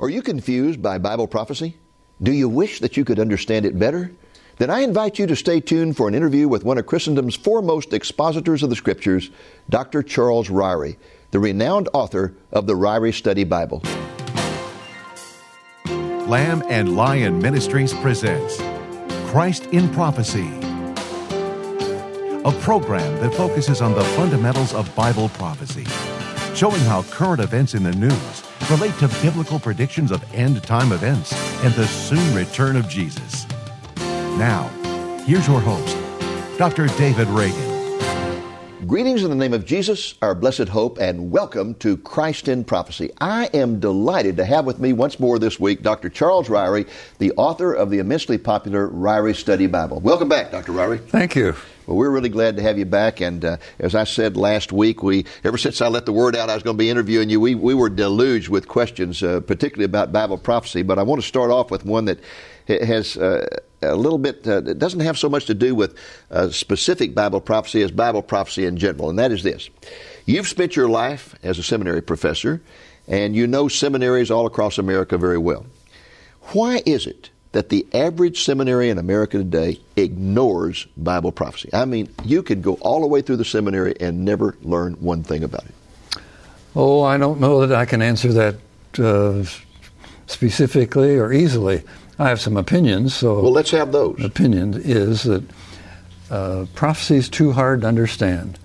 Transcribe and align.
Are 0.00 0.08
you 0.08 0.22
confused 0.22 0.80
by 0.80 0.96
Bible 0.96 1.26
prophecy? 1.26 1.76
Do 2.22 2.32
you 2.32 2.48
wish 2.48 2.80
that 2.80 2.96
you 2.96 3.04
could 3.04 3.20
understand 3.20 3.66
it 3.66 3.78
better? 3.78 4.10
Then 4.56 4.70
I 4.70 4.80
invite 4.80 5.18
you 5.18 5.26
to 5.26 5.36
stay 5.36 5.60
tuned 5.60 5.94
for 5.94 6.08
an 6.08 6.14
interview 6.14 6.48
with 6.48 6.64
one 6.64 6.78
of 6.78 6.86
Christendom's 6.86 7.36
foremost 7.36 7.92
expositors 7.92 8.62
of 8.62 8.70
the 8.70 8.76
Scriptures, 8.76 9.30
Dr. 9.68 10.02
Charles 10.02 10.48
Ryrie, 10.48 10.96
the 11.32 11.38
renowned 11.38 11.90
author 11.92 12.34
of 12.50 12.66
the 12.66 12.72
Ryrie 12.72 13.12
Study 13.12 13.44
Bible. 13.44 13.82
Lamb 15.84 16.62
and 16.70 16.96
Lion 16.96 17.38
Ministries 17.38 17.92
presents 17.92 18.56
Christ 19.30 19.66
in 19.66 19.86
Prophecy, 19.90 20.48
a 22.42 22.52
program 22.62 23.20
that 23.20 23.34
focuses 23.34 23.82
on 23.82 23.94
the 23.94 24.04
fundamentals 24.16 24.72
of 24.72 24.94
Bible 24.96 25.28
prophecy, 25.30 25.84
showing 26.54 26.80
how 26.82 27.02
current 27.10 27.42
events 27.42 27.74
in 27.74 27.82
the 27.82 27.92
news 27.92 28.42
relate 28.68 28.96
to 28.98 29.08
biblical 29.22 29.58
predictions 29.58 30.10
of 30.10 30.24
end 30.34 30.62
time 30.62 30.92
events 30.92 31.32
and 31.64 31.72
the 31.74 31.86
soon 31.86 32.34
return 32.34 32.76
of 32.76 32.88
Jesus. 32.88 33.46
Now, 34.38 34.68
here's 35.26 35.46
your 35.46 35.60
host, 35.60 35.96
Dr. 36.58 36.86
David 36.98 37.28
Reagan. 37.28 37.69
Greetings 38.90 39.22
in 39.22 39.30
the 39.30 39.36
name 39.36 39.54
of 39.54 39.64
Jesus, 39.64 40.16
our 40.20 40.34
blessed 40.34 40.66
hope, 40.66 40.98
and 40.98 41.30
welcome 41.30 41.76
to 41.76 41.96
Christ 41.96 42.48
in 42.48 42.64
Prophecy. 42.64 43.12
I 43.20 43.48
am 43.54 43.78
delighted 43.78 44.36
to 44.38 44.44
have 44.44 44.64
with 44.64 44.80
me 44.80 44.92
once 44.92 45.20
more 45.20 45.38
this 45.38 45.60
week 45.60 45.82
Dr. 45.82 46.08
Charles 46.08 46.48
Ryrie, 46.48 46.88
the 47.18 47.30
author 47.36 47.72
of 47.72 47.90
the 47.90 48.00
immensely 48.00 48.36
popular 48.36 48.88
Ryrie 48.88 49.36
Study 49.36 49.68
Bible. 49.68 50.00
Welcome 50.00 50.28
back, 50.28 50.50
Dr. 50.50 50.72
Ryrie. 50.72 50.98
Thank 51.06 51.36
you. 51.36 51.54
Well, 51.86 51.98
we're 51.98 52.10
really 52.10 52.30
glad 52.30 52.56
to 52.56 52.62
have 52.62 52.78
you 52.78 52.84
back. 52.84 53.20
And 53.20 53.44
uh, 53.44 53.58
as 53.78 53.94
I 53.94 54.02
said 54.02 54.36
last 54.36 54.72
week, 54.72 55.04
we 55.04 55.24
ever 55.44 55.56
since 55.56 55.80
I 55.80 55.86
let 55.86 56.04
the 56.04 56.12
word 56.12 56.34
out 56.34 56.50
I 56.50 56.54
was 56.54 56.64
going 56.64 56.76
to 56.76 56.82
be 56.82 56.90
interviewing 56.90 57.30
you, 57.30 57.38
we, 57.38 57.54
we 57.54 57.74
were 57.74 57.90
deluged 57.90 58.48
with 58.48 58.66
questions, 58.66 59.22
uh, 59.22 59.38
particularly 59.38 59.84
about 59.84 60.10
Bible 60.10 60.36
prophecy. 60.36 60.82
But 60.82 60.98
I 60.98 61.04
want 61.04 61.20
to 61.22 61.28
start 61.28 61.52
off 61.52 61.70
with 61.70 61.84
one 61.84 62.06
that 62.06 62.18
has 62.66 63.16
uh, 63.16 63.46
a 63.82 63.94
little 63.94 64.18
bit, 64.18 64.46
uh, 64.46 64.58
it 64.58 64.78
doesn't 64.78 65.00
have 65.00 65.18
so 65.18 65.28
much 65.28 65.46
to 65.46 65.54
do 65.54 65.74
with 65.74 65.96
uh, 66.30 66.50
specific 66.50 67.14
Bible 67.14 67.40
prophecy 67.40 67.82
as 67.82 67.90
Bible 67.90 68.22
prophecy 68.22 68.66
in 68.66 68.76
general, 68.76 69.10
and 69.10 69.18
that 69.18 69.32
is 69.32 69.42
this. 69.42 69.70
You've 70.26 70.48
spent 70.48 70.76
your 70.76 70.88
life 70.88 71.34
as 71.42 71.58
a 71.58 71.62
seminary 71.62 72.02
professor, 72.02 72.60
and 73.08 73.34
you 73.34 73.46
know 73.46 73.68
seminaries 73.68 74.30
all 74.30 74.46
across 74.46 74.78
America 74.78 75.18
very 75.18 75.38
well. 75.38 75.66
Why 76.52 76.82
is 76.84 77.06
it 77.06 77.30
that 77.52 77.68
the 77.68 77.86
average 77.92 78.44
seminary 78.44 78.90
in 78.90 78.98
America 78.98 79.38
today 79.38 79.80
ignores 79.96 80.86
Bible 80.96 81.32
prophecy? 81.32 81.70
I 81.72 81.84
mean, 81.84 82.08
you 82.24 82.42
could 82.42 82.62
go 82.62 82.74
all 82.74 83.00
the 83.00 83.06
way 83.06 83.22
through 83.22 83.36
the 83.36 83.44
seminary 83.44 83.94
and 84.00 84.24
never 84.24 84.56
learn 84.62 84.94
one 84.94 85.22
thing 85.22 85.42
about 85.42 85.64
it. 85.64 85.74
Oh, 86.76 87.02
I 87.02 87.18
don't 87.18 87.40
know 87.40 87.66
that 87.66 87.76
I 87.76 87.84
can 87.84 88.00
answer 88.02 88.32
that 88.32 88.56
uh, 88.98 89.44
specifically 90.26 91.16
or 91.18 91.32
easily. 91.32 91.82
I 92.20 92.28
have 92.28 92.38
some 92.38 92.58
opinions. 92.58 93.14
So 93.14 93.40
well, 93.40 93.50
let's 93.50 93.70
have 93.70 93.92
those. 93.92 94.22
Opinion 94.22 94.74
is 94.74 95.22
that 95.22 95.42
uh, 96.30 96.66
prophecy 96.74 97.16
is 97.16 97.30
too 97.30 97.50
hard 97.50 97.80
to 97.80 97.86
understand. 97.86 98.58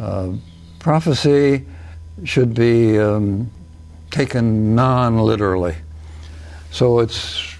Uh, 0.00 0.34
prophecy 0.78 1.66
should 2.22 2.54
be 2.54 2.96
um, 2.96 3.50
taken 4.12 4.76
non-literally. 4.76 5.74
So 6.70 7.00
it's 7.00 7.56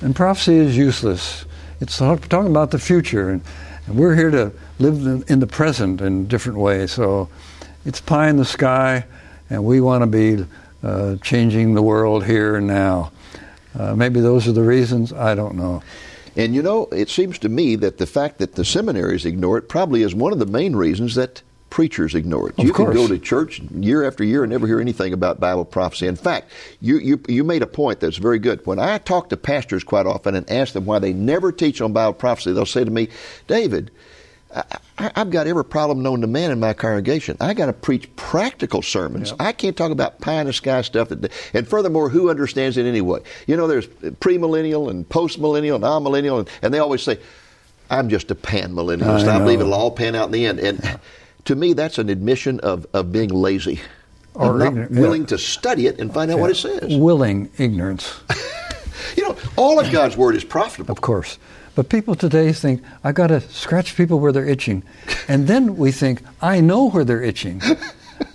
and 0.00 0.14
prophecy 0.14 0.56
is 0.56 0.76
useless. 0.76 1.44
It's 1.80 1.96
talking 1.98 2.48
about 2.48 2.72
the 2.72 2.80
future, 2.80 3.30
and, 3.30 3.42
and 3.86 3.96
we're 3.96 4.16
here 4.16 4.32
to 4.32 4.52
live 4.80 5.06
in, 5.06 5.24
in 5.28 5.38
the 5.38 5.46
present 5.46 6.00
in 6.00 6.26
different 6.26 6.58
ways. 6.58 6.90
So 6.90 7.28
it's 7.84 8.00
pie 8.00 8.28
in 8.28 8.38
the 8.38 8.44
sky, 8.44 9.04
and 9.50 9.64
we 9.64 9.80
want 9.80 10.02
to 10.02 10.06
be 10.08 10.44
uh, 10.82 11.14
changing 11.22 11.74
the 11.74 11.82
world 11.82 12.24
here 12.24 12.56
and 12.56 12.66
now. 12.66 13.12
Uh, 13.78 13.94
maybe 13.94 14.20
those 14.20 14.48
are 14.48 14.52
the 14.52 14.62
reasons. 14.62 15.12
I 15.12 15.34
don't 15.34 15.56
know. 15.56 15.82
And 16.36 16.54
you 16.54 16.62
know, 16.62 16.86
it 16.92 17.08
seems 17.08 17.38
to 17.40 17.48
me 17.48 17.76
that 17.76 17.98
the 17.98 18.06
fact 18.06 18.38
that 18.38 18.54
the 18.54 18.64
seminaries 18.64 19.24
ignore 19.24 19.58
it 19.58 19.68
probably 19.68 20.02
is 20.02 20.14
one 20.14 20.32
of 20.32 20.38
the 20.38 20.46
main 20.46 20.76
reasons 20.76 21.14
that 21.14 21.42
preachers 21.70 22.14
ignore 22.14 22.48
it. 22.48 22.58
Of 22.58 22.64
you 22.64 22.72
course. 22.72 22.94
can 22.94 23.06
go 23.06 23.08
to 23.08 23.18
church 23.18 23.60
year 23.60 24.06
after 24.06 24.22
year 24.22 24.44
and 24.44 24.50
never 24.50 24.66
hear 24.66 24.80
anything 24.80 25.12
about 25.12 25.40
Bible 25.40 25.64
prophecy. 25.64 26.06
In 26.06 26.16
fact, 26.16 26.50
you, 26.80 26.98
you, 26.98 27.20
you 27.28 27.44
made 27.44 27.62
a 27.62 27.66
point 27.66 28.00
that's 28.00 28.16
very 28.18 28.38
good. 28.38 28.64
When 28.66 28.78
I 28.78 28.98
talk 28.98 29.28
to 29.30 29.36
pastors 29.36 29.82
quite 29.84 30.06
often 30.06 30.34
and 30.34 30.48
ask 30.50 30.72
them 30.72 30.86
why 30.86 30.98
they 30.98 31.12
never 31.12 31.52
teach 31.52 31.80
on 31.80 31.92
Bible 31.92 32.14
prophecy, 32.14 32.52
they'll 32.52 32.66
say 32.66 32.84
to 32.84 32.90
me, 32.90 33.08
David, 33.46 33.90
I, 34.98 35.10
have 35.14 35.30
got 35.30 35.46
every 35.46 35.64
problem 35.64 36.02
known 36.02 36.22
to 36.22 36.26
man 36.26 36.50
in 36.50 36.58
my 36.58 36.72
congregation. 36.72 37.36
I 37.40 37.52
got 37.54 37.66
to 37.66 37.72
preach 37.72 38.14
practical 38.16 38.82
sermons. 38.82 39.30
Yep. 39.30 39.40
I 39.40 39.52
can't 39.52 39.76
talk 39.76 39.90
about 39.90 40.20
pie 40.20 40.40
in 40.40 40.46
the 40.46 40.52
sky 40.52 40.80
stuff. 40.82 41.10
That, 41.10 41.32
and 41.52 41.68
furthermore, 41.68 42.08
who 42.08 42.30
understands 42.30 42.76
it 42.76 42.86
anyway? 42.86 43.20
You 43.46 43.56
know, 43.56 43.66
there's 43.66 43.86
premillennial 43.86 44.90
and 44.90 45.08
postmillennial 45.08 45.76
and 45.76 45.84
amillennial, 45.84 46.38
and, 46.40 46.48
and 46.62 46.72
they 46.72 46.78
always 46.78 47.02
say, 47.02 47.18
"I'm 47.90 48.08
just 48.08 48.30
a 48.30 48.34
panmillennialist. 48.34 49.28
I, 49.28 49.36
I 49.36 49.38
believe 49.38 49.60
it'll 49.60 49.74
all 49.74 49.90
pan 49.90 50.14
out 50.14 50.26
in 50.26 50.32
the 50.32 50.46
end." 50.46 50.60
And 50.60 51.00
to 51.44 51.54
me, 51.54 51.72
that's 51.74 51.98
an 51.98 52.08
admission 52.08 52.60
of, 52.60 52.86
of 52.92 53.12
being 53.12 53.30
lazy 53.30 53.80
or 54.34 54.58
not 54.58 54.68
ignorant, 54.68 54.92
willing 54.92 55.22
yeah. 55.22 55.28
to 55.28 55.38
study 55.38 55.86
it 55.86 55.98
and 55.98 56.12
find 56.12 56.30
out 56.30 56.36
yeah. 56.36 56.40
what 56.40 56.50
it 56.50 56.56
says. 56.56 56.96
Willing 56.96 57.50
ignorance. 57.58 58.20
you 59.16 59.22
know, 59.22 59.36
all 59.56 59.80
of 59.80 59.90
God's 59.90 60.16
word 60.16 60.34
is 60.36 60.44
profitable. 60.44 60.92
Of 60.92 61.00
course. 61.00 61.38
But 61.76 61.90
people 61.90 62.14
today 62.14 62.52
think, 62.52 62.82
I've 63.04 63.14
got 63.14 63.26
to 63.28 63.40
scratch 63.42 63.96
people 63.96 64.18
where 64.18 64.32
they're 64.32 64.48
itching. 64.48 64.82
And 65.28 65.46
then 65.46 65.76
we 65.76 65.92
think, 65.92 66.22
I 66.40 66.60
know 66.60 66.88
where 66.88 67.04
they're 67.04 67.22
itching, 67.22 67.60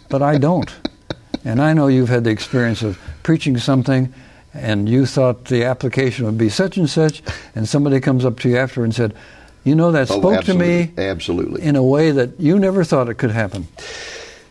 but 0.09 0.21
I 0.21 0.37
don't. 0.37 0.71
And 1.43 1.59
I 1.59 1.73
know 1.73 1.87
you've 1.87 2.07
had 2.07 2.23
the 2.23 2.29
experience 2.29 2.83
of 2.83 2.99
preaching 3.23 3.57
something 3.57 4.13
and 4.53 4.87
you 4.87 5.07
thought 5.07 5.45
the 5.45 5.63
application 5.63 6.25
would 6.25 6.37
be 6.37 6.49
such 6.49 6.77
and 6.77 6.89
such, 6.89 7.23
and 7.55 7.67
somebody 7.67 7.99
comes 7.99 8.25
up 8.25 8.39
to 8.41 8.49
you 8.49 8.57
after 8.57 8.83
and 8.83 8.93
said, 8.93 9.15
You 9.63 9.75
know, 9.75 9.91
that 9.91 10.11
oh, 10.11 10.19
spoke 10.19 10.39
oh, 10.39 10.41
to 10.41 10.53
me 10.53 10.91
absolutely. 10.97 11.61
in 11.61 11.75
a 11.75 11.83
way 11.83 12.11
that 12.11 12.39
you 12.39 12.59
never 12.59 12.83
thought 12.83 13.09
it 13.09 13.15
could 13.15 13.31
happen. 13.31 13.67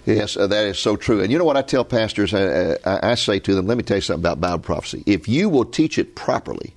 Yes, 0.07 0.37
uh, 0.37 0.47
that 0.47 0.65
is 0.65 0.79
so 0.79 0.97
true. 0.97 1.21
And 1.21 1.31
you 1.31 1.39
know 1.39 1.45
what 1.45 1.59
I 1.59 1.63
tell 1.63 1.85
pastors? 1.85 2.33
I, 2.33 2.79
I, 2.87 3.11
I, 3.11 3.15
say 3.15 3.39
to 3.41 3.55
them, 3.55 3.67
let 3.67 3.77
me 3.77 3.83
tell 3.83 3.99
you 3.99 4.01
something 4.01 4.23
about 4.23 4.41
Bible 4.41 4.63
prophecy. 4.63 5.05
If 5.05 5.29
you 5.29 5.51
will 5.51 5.67
teach 5.67 5.99
it 5.99 6.17
properly, 6.17 6.75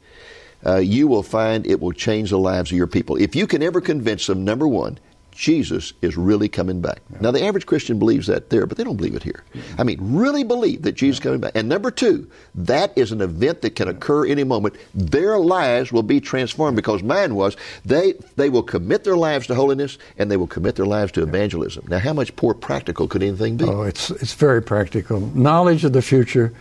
uh, 0.66 0.78
you 0.78 1.07
will 1.07 1.24
find 1.24 1.66
it 1.66 1.79
will 1.79 1.91
change 1.91 2.29
the 2.29 2.38
lives 2.38 2.72
of 2.72 2.78
your 2.78 2.88
people. 2.88 3.16
If 3.18 3.35
you 3.35 3.47
can 3.47 3.62
ever 3.63 3.81
convince 3.81 4.28
them, 4.28 4.44
number 4.44 4.68
one, 4.68 5.00
Jesus 5.35 5.94
is 6.01 6.16
really 6.16 6.47
coming 6.47 6.81
back. 6.81 7.01
Yeah. 7.12 7.18
Now, 7.22 7.31
the 7.31 7.44
average 7.44 7.66
Christian 7.66 8.00
believes 8.00 8.28
that 8.28 8.50
there, 8.50 8.66
but 8.66 8.78
they 8.78 8.84
don't 8.84 8.97
believe 8.97 9.16
it 9.16 9.24
here. 9.24 9.44
Mm-hmm. 9.53 9.81
I 9.81 9.84
mean, 9.84 9.97
really 10.01 10.44
believe 10.44 10.84
that 10.84 10.94
Jesus 10.94 11.18
is 11.18 11.24
coming 11.24 11.40
back. 11.40 11.53
And 11.56 11.68
number 11.68 11.91
two, 11.91 12.29
that 12.56 12.96
is 12.97 13.12
an 13.12 13.22
event 13.22 13.62
that 13.62 13.75
can 13.75 13.88
occur 13.88 14.25
any 14.25 14.44
moment. 14.44 14.75
Their 14.94 15.40
lives 15.40 15.91
will 15.91 16.03
be 16.03 16.22
transformed 16.22 16.75
because 16.75 17.03
mine 17.03 17.35
was. 17.35 17.57
They, 17.85 18.13
they 18.35 18.50
will 18.50 18.63
commit 18.63 19.03
their 19.03 19.18
lives 19.18 19.47
to 19.47 19.56
holiness 19.56 19.97
and 20.18 20.30
they 20.30 20.38
will 20.38 20.47
commit 20.47 20.75
their 20.75 20.85
lives 20.85 21.12
to 21.13 21.24
evangelism. 21.24 21.85
Now, 21.88 22.00
how 22.00 22.13
much 22.13 22.31
more 22.41 22.53
practical 22.53 23.07
could 23.07 23.24
anything 23.24 23.57
be? 23.57 23.66
Oh, 23.66 23.84
it's, 23.84 24.12
it's 24.12 24.34
very 24.34 24.62
practical. 24.62 25.19
Knowledge 25.19 25.84
of 25.84 25.94
the 25.94 26.01
future 26.01 26.53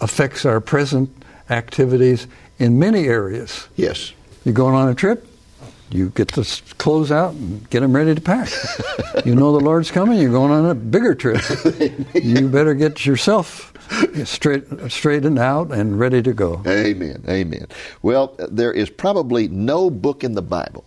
affects 0.00 0.44
our 0.44 0.60
present 0.60 1.10
activities 1.50 2.26
in 2.64 2.78
many 2.78 3.06
areas. 3.06 3.68
Yes. 3.76 4.12
You're 4.44 4.54
going 4.54 4.74
on 4.74 4.88
a 4.88 4.94
trip, 4.94 5.26
you 5.90 6.08
get 6.10 6.28
the 6.28 6.62
clothes 6.78 7.12
out 7.12 7.34
and 7.34 7.68
get 7.68 7.80
them 7.80 7.94
ready 7.94 8.14
to 8.14 8.20
pack. 8.20 8.48
you 9.24 9.34
know 9.34 9.52
the 9.52 9.64
Lord's 9.64 9.90
coming, 9.90 10.18
you're 10.18 10.32
going 10.32 10.50
on 10.50 10.64
a 10.66 10.74
bigger 10.74 11.14
trip. 11.14 11.42
you 12.14 12.48
better 12.48 12.74
get 12.74 13.04
yourself 13.04 13.72
straight, 14.24 14.64
straightened 14.90 15.38
out 15.38 15.72
and 15.72 15.98
ready 15.98 16.22
to 16.22 16.32
go. 16.32 16.62
Amen. 16.66 17.22
Amen. 17.28 17.66
Well, 18.02 18.34
there 18.38 18.72
is 18.72 18.88
probably 18.88 19.48
no 19.48 19.90
book 19.90 20.24
in 20.24 20.32
the 20.34 20.42
Bible 20.42 20.84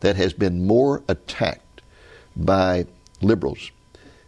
that 0.00 0.16
has 0.16 0.34
been 0.34 0.66
more 0.66 1.02
attacked 1.08 1.80
by 2.36 2.86
liberals 3.22 3.70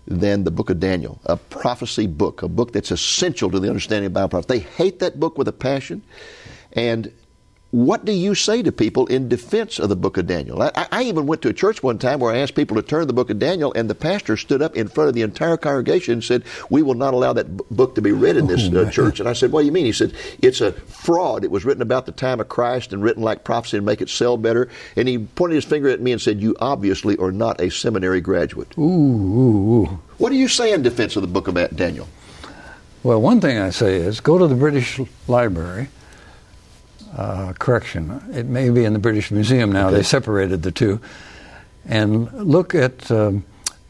than 0.07 0.45
the 0.45 0.51
book 0.51 0.71
of 0.71 0.81
Daniel, 0.81 1.21
a 1.27 1.37
prophecy 1.37 2.07
book, 2.07 2.43
a 2.43 2.49
book 2.49 2.73
that's 2.73 2.91
essential 2.91 3.51
to 3.51 3.61
the 3.61 3.69
understanding 3.69 4.07
of 4.07 4.15
Bible 4.15 4.31
prophecy. 4.31 4.61
They 4.61 4.65
hate 4.65 5.01
that 5.01 5.21
book 5.21 5.37
with 5.37 5.49
a 5.49 5.53
passion. 5.53 6.03
And 6.73 7.13
what 7.71 8.07
do 8.07 8.13
you 8.13 8.35
say 8.35 8.63
to 8.63 8.73
people 8.73 9.07
in 9.09 9.29
defense 9.29 9.79
of 9.79 9.91
the 9.91 9.97
book 9.97 10.17
of 10.17 10.27
Daniel? 10.27 10.63
I, 10.63 10.89
I, 10.91 11.03
even 11.03 11.27
went 11.27 11.43
to 11.43 11.51
a 11.51 11.53
church 11.53 11.83
one 11.83 11.99
time 11.99 12.19
where 12.19 12.33
I 12.33 12.39
asked 12.39 12.55
people 12.55 12.77
to 12.77 12.83
turn 12.83 13.07
the 13.07 13.13
book 13.13 13.29
of 13.29 13.39
Daniel, 13.39 13.75
and 13.75 13.91
the 13.91 13.95
pastor 13.95 14.39
stood 14.39 14.63
up 14.63 14.75
in 14.75 14.89
front 14.89 15.09
of 15.09 15.15
the 15.15 15.21
entire 15.21 15.59
congregation 15.59 16.15
and 16.15 16.25
said, 16.25 16.45
We 16.71 16.81
will 16.81 16.95
not 16.95 17.13
allow 17.13 17.35
that 17.35 17.55
book 17.71 17.95
to 17.97 18.01
be 18.01 18.13
read 18.13 18.39
in 18.39 18.47
this 18.47 18.71
oh, 18.73 18.85
uh, 18.85 18.91
church. 18.91 19.21
And 19.21 19.29
I 19.29 19.35
said, 19.35 19.53
What 19.53 19.61
do 19.61 19.67
you 19.67 19.73
mean? 19.73 19.85
He 19.85 19.93
said, 19.93 20.15
It's 20.41 20.63
a 20.63 20.73
fraud. 20.73 21.45
It 21.45 21.51
was 21.51 21.67
written 21.67 21.83
about 21.83 22.07
the 22.07 22.13
time 22.13 22.41
of 22.41 22.49
Christ 22.49 22.95
and 22.95 23.03
written 23.03 23.23
like 23.23 23.45
prophecy 23.45 23.77
to 23.77 23.83
make 23.83 24.01
it 24.01 24.09
sell 24.09 24.39
better. 24.39 24.71
And 24.97 25.07
he 25.07 25.19
pointed 25.19 25.57
his 25.57 25.67
finger 25.67 25.91
at 25.91 26.01
me 26.01 26.13
and 26.13 26.23
said, 26.23 26.41
You 26.41 26.57
obviously 26.61 27.19
are 27.19 27.33
not 27.33 27.61
a 27.61 27.71
seminary 27.71 28.23
graduate. 28.23 28.73
Ooh, 28.79 28.83
ooh, 28.83 29.83
ooh. 29.83 30.01
What 30.17 30.31
do 30.31 30.37
you 30.37 30.49
say 30.49 30.73
in 30.73 30.81
defense 30.81 31.17
of 31.17 31.23
the 31.23 31.29
book 31.29 31.49
of 31.49 31.77
Daniel? 31.77 32.09
Well, 33.03 33.21
one 33.21 33.43
thing 33.43 33.59
I 33.59 33.71
say 33.71 33.97
is 33.97 34.21
go 34.21 34.39
to 34.39 34.47
the 34.47 34.55
British 34.55 34.99
Library 35.29 35.89
uh, 37.17 37.53
correction. 37.59 38.23
It 38.33 38.47
may 38.47 38.71
be 38.71 38.85
in 38.85 38.93
the 38.93 38.99
British 38.99 39.31
Museum 39.31 39.73
now. 39.73 39.89
Okay. 39.89 39.99
They 39.99 40.03
separated 40.03 40.63
the 40.63 40.73
two. 40.73 41.01
And 41.87 42.31
look 42.33 42.75
at 42.75 43.11
um, 43.11 43.45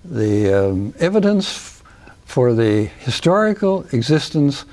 the 0.05 0.53
um, 0.53 0.95
evidence 0.99 1.49
f- 1.49 1.83
for 2.25 2.55
the 2.55 2.85
historical 3.01 3.85
existence 3.93 4.65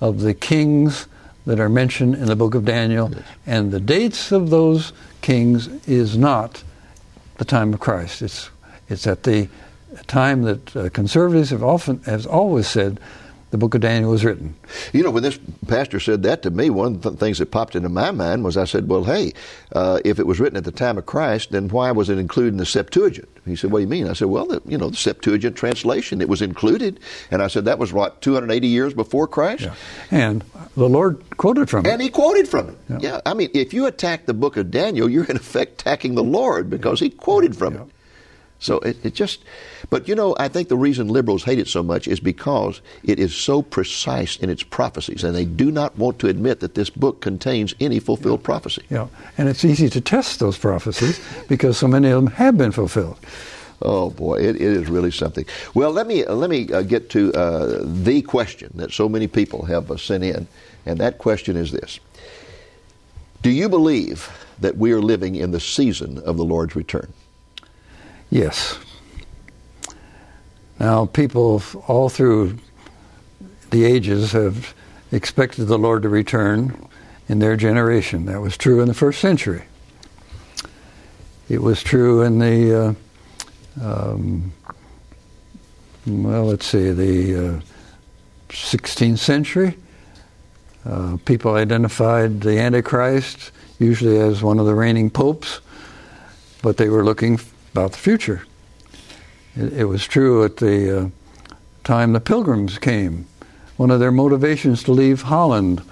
of 0.00 0.20
the 0.20 0.34
kings 0.34 1.06
that 1.46 1.60
are 1.60 1.68
mentioned 1.68 2.14
in 2.16 2.26
the 2.26 2.36
book 2.36 2.54
of 2.54 2.64
Daniel, 2.64 3.10
and 3.46 3.70
the 3.70 3.80
dates 3.80 4.32
of 4.32 4.50
those 4.50 4.92
kings 5.22 5.68
is 5.86 6.18
not 6.18 6.62
the 7.38 7.44
time 7.44 7.72
of 7.72 7.80
Christ. 7.80 8.20
It's 8.20 8.50
it's 8.88 9.06
at 9.06 9.22
the 9.22 9.48
time 10.06 10.42
that 10.42 10.76
uh, 10.76 10.88
conservatives 10.90 11.50
have 11.50 11.62
often 11.62 12.02
has 12.02 12.26
always 12.26 12.66
said 12.66 13.00
the 13.50 13.58
book 13.58 13.74
of 13.74 13.80
Daniel 13.80 14.10
was 14.10 14.24
written. 14.24 14.56
You 14.92 15.02
know, 15.04 15.10
when 15.10 15.22
this 15.22 15.38
pastor 15.68 16.00
said 16.00 16.24
that 16.24 16.42
to 16.42 16.50
me, 16.50 16.68
one 16.68 16.96
of 16.96 17.02
the 17.02 17.12
things 17.12 17.38
that 17.38 17.52
popped 17.52 17.76
into 17.76 17.88
my 17.88 18.10
mind 18.10 18.42
was 18.44 18.56
I 18.56 18.64
said, 18.64 18.88
well, 18.88 19.04
hey, 19.04 19.32
uh, 19.72 20.00
if 20.04 20.18
it 20.18 20.26
was 20.26 20.40
written 20.40 20.56
at 20.56 20.64
the 20.64 20.72
time 20.72 20.98
of 20.98 21.06
Christ, 21.06 21.52
then 21.52 21.68
why 21.68 21.92
was 21.92 22.10
it 22.10 22.18
included 22.18 22.54
in 22.54 22.56
the 22.56 22.66
Septuagint? 22.66 23.28
He 23.44 23.54
said, 23.54 23.70
what 23.70 23.78
do 23.78 23.82
you 23.82 23.88
mean? 23.88 24.08
I 24.08 24.14
said, 24.14 24.28
well, 24.28 24.46
the, 24.46 24.60
you 24.66 24.76
know, 24.76 24.90
the 24.90 24.96
Septuagint 24.96 25.54
translation, 25.56 26.20
it 26.20 26.28
was 26.28 26.42
included. 26.42 26.98
And 27.30 27.40
I 27.40 27.46
said, 27.46 27.64
that 27.66 27.78
was 27.78 27.92
what, 27.92 28.20
280 28.20 28.66
years 28.66 28.92
before 28.94 29.28
Christ? 29.28 29.62
Yeah. 29.62 29.74
And 30.10 30.44
the 30.76 30.88
Lord 30.88 31.22
quoted 31.36 31.70
from 31.70 31.86
it. 31.86 31.92
And 31.92 32.02
he 32.02 32.08
quoted 32.10 32.48
from 32.48 32.70
it. 32.70 32.76
Yeah. 32.88 32.98
Yeah. 33.00 33.20
I 33.24 33.34
mean, 33.34 33.50
if 33.54 33.72
you 33.72 33.86
attack 33.86 34.26
the 34.26 34.34
book 34.34 34.56
of 34.56 34.72
Daniel, 34.72 35.08
you're 35.08 35.24
in 35.24 35.36
effect 35.36 35.80
attacking 35.80 36.16
the 36.16 36.24
Lord 36.24 36.68
because 36.68 36.98
he 36.98 37.10
quoted 37.10 37.56
from 37.56 37.74
Yeah. 37.74 37.82
it. 37.82 37.88
So 38.58 38.78
it, 38.80 39.04
it 39.04 39.14
just, 39.14 39.42
but 39.90 40.08
you 40.08 40.14
know, 40.14 40.34
I 40.38 40.48
think 40.48 40.68
the 40.68 40.76
reason 40.76 41.08
liberals 41.08 41.44
hate 41.44 41.58
it 41.58 41.68
so 41.68 41.82
much 41.82 42.08
is 42.08 42.20
because 42.20 42.80
it 43.04 43.18
is 43.18 43.34
so 43.34 43.62
precise 43.62 44.36
in 44.36 44.48
its 44.48 44.62
prophecies, 44.62 45.24
and 45.24 45.34
they 45.34 45.44
do 45.44 45.70
not 45.70 45.96
want 45.98 46.18
to 46.20 46.28
admit 46.28 46.60
that 46.60 46.74
this 46.74 46.88
book 46.88 47.20
contains 47.20 47.74
any 47.80 47.98
fulfilled 47.98 48.42
prophecy. 48.42 48.82
Yeah, 48.88 49.08
and 49.36 49.48
it's 49.48 49.64
easy 49.64 49.90
to 49.90 50.00
test 50.00 50.40
those 50.40 50.56
prophecies 50.56 51.20
because 51.48 51.76
so 51.76 51.86
many 51.86 52.08
of 52.08 52.24
them 52.24 52.32
have 52.34 52.56
been 52.56 52.72
fulfilled. 52.72 53.18
Oh 53.82 54.08
boy, 54.08 54.36
it, 54.36 54.56
it 54.56 54.62
is 54.62 54.88
really 54.88 55.10
something. 55.10 55.44
Well, 55.74 55.90
let 55.90 56.06
me 56.06 56.24
let 56.24 56.48
me 56.48 56.72
uh, 56.72 56.80
get 56.80 57.10
to 57.10 57.32
uh, 57.34 57.80
the 57.84 58.22
question 58.22 58.72
that 58.76 58.90
so 58.90 59.06
many 59.06 59.26
people 59.26 59.66
have 59.66 59.90
uh, 59.90 59.98
sent 59.98 60.24
in, 60.24 60.48
and 60.86 60.98
that 60.98 61.18
question 61.18 61.56
is 61.56 61.72
this: 61.72 62.00
Do 63.42 63.50
you 63.50 63.68
believe 63.68 64.30
that 64.60 64.78
we 64.78 64.92
are 64.92 65.02
living 65.02 65.34
in 65.34 65.50
the 65.50 65.60
season 65.60 66.18
of 66.20 66.38
the 66.38 66.44
Lord's 66.44 66.74
return? 66.74 67.12
Yes. 68.30 68.78
Now, 70.78 71.06
people 71.06 71.62
all 71.86 72.08
through 72.08 72.58
the 73.70 73.84
ages 73.84 74.32
have 74.32 74.74
expected 75.12 75.64
the 75.66 75.78
Lord 75.78 76.02
to 76.02 76.08
return 76.08 76.88
in 77.28 77.38
their 77.38 77.56
generation. 77.56 78.26
That 78.26 78.40
was 78.40 78.56
true 78.56 78.80
in 78.80 78.88
the 78.88 78.94
first 78.94 79.20
century. 79.20 79.64
It 81.48 81.62
was 81.62 81.82
true 81.82 82.22
in 82.22 82.38
the, 82.38 82.96
uh, 83.80 83.84
um, 83.84 84.52
well, 86.06 86.46
let's 86.46 86.66
see, 86.66 86.90
the 86.90 87.56
uh, 87.56 87.60
16th 88.48 89.18
century. 89.18 89.76
Uh, 90.84 91.16
people 91.24 91.54
identified 91.54 92.40
the 92.40 92.58
Antichrist 92.58 93.50
usually 93.78 94.18
as 94.18 94.42
one 94.42 94.58
of 94.58 94.66
the 94.66 94.74
reigning 94.74 95.10
popes, 95.10 95.60
but 96.62 96.76
they 96.76 96.88
were 96.88 97.04
looking 97.04 97.38
about 97.76 97.92
the 97.92 97.98
future. 97.98 98.42
It, 99.54 99.72
it 99.80 99.84
was 99.84 100.06
true 100.06 100.44
at 100.44 100.56
the 100.56 100.98
uh, 100.98 101.08
time 101.84 102.14
the 102.14 102.20
pilgrims 102.20 102.78
came. 102.78 103.26
One 103.76 103.90
of 103.90 104.00
their 104.00 104.10
motivations 104.12 104.82
to 104.84 104.92
leave 104.92 105.22
Holland 105.22 105.82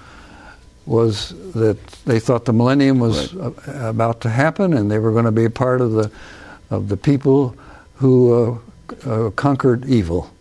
was 0.87 1.29
that 1.53 1.77
they 2.05 2.19
thought 2.19 2.45
the 2.45 2.53
millennium 2.53 2.99
was 2.99 3.33
a- 3.35 3.53
about 3.89 4.21
to 4.21 4.29
happen, 4.29 4.73
and 4.73 4.89
they 4.89 4.97
were 4.97 5.11
going 5.11 5.25
to 5.25 5.31
be 5.31 5.45
a 5.45 5.49
part 5.49 5.79
of 5.81 5.91
the 5.91 6.11
of 6.71 6.89
the 6.89 6.97
people 6.97 7.55
who 7.97 8.33
uh, 8.33 9.07
uh, 9.07 9.29
conquered 9.31 9.85
evil. 9.85 10.31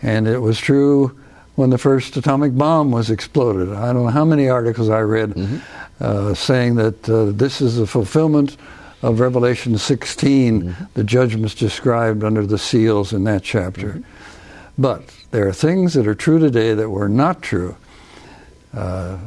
And 0.00 0.28
it 0.28 0.38
was 0.38 0.58
true 0.58 1.18
when 1.56 1.70
the 1.70 1.78
first 1.78 2.16
atomic 2.16 2.56
bomb 2.56 2.92
was 2.92 3.10
exploded. 3.10 3.72
I 3.72 3.92
don't 3.92 4.04
know 4.04 4.10
how 4.10 4.24
many 4.24 4.48
articles 4.48 4.88
I 4.88 5.00
read 5.00 5.60
uh, 6.00 6.34
saying 6.34 6.76
that 6.76 7.08
uh, 7.08 7.32
this 7.32 7.60
is 7.60 7.78
a 7.78 7.86
fulfillment 7.86 8.56
of 9.02 9.18
Revelation 9.20 9.76
16, 9.76 10.76
the 10.94 11.04
judgments 11.04 11.54
described 11.54 12.22
under 12.22 12.46
the 12.46 12.58
seals 12.58 13.12
in 13.12 13.24
that 13.24 13.42
chapter. 13.42 14.02
But 14.78 15.02
there 15.32 15.46
are 15.48 15.52
things 15.52 15.94
that 15.94 16.06
are 16.06 16.14
true 16.14 16.38
today 16.38 16.74
that 16.74 16.88
were 16.88 17.08
not 17.08 17.42
true 17.42 17.76
uh, 18.74 19.18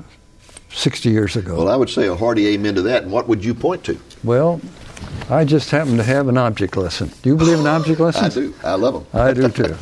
60 0.70 1.10
years 1.10 1.36
ago. 1.36 1.58
Well, 1.58 1.70
I 1.70 1.76
would 1.76 1.90
say 1.90 2.08
a 2.08 2.16
hearty 2.16 2.48
amen 2.48 2.76
to 2.76 2.82
that. 2.84 3.04
And 3.04 3.12
what 3.12 3.28
would 3.28 3.44
you 3.44 3.54
point 3.54 3.84
to? 3.86 4.00
Well, 4.24 4.62
I 5.30 5.44
just 5.44 5.70
happen 5.72 5.98
to 5.98 6.04
have 6.04 6.28
an 6.28 6.38
object 6.38 6.78
lesson. 6.78 7.12
Do 7.22 7.30
you 7.30 7.36
believe 7.36 7.60
in 7.60 7.68
object 7.68 8.00
lessons? 8.00 8.38
I 8.38 8.40
do. 8.42 8.54
I 8.64 8.76
love 8.76 8.94
them. 9.12 9.22
I 9.22 9.34
do 9.34 9.50
too. 9.50 9.74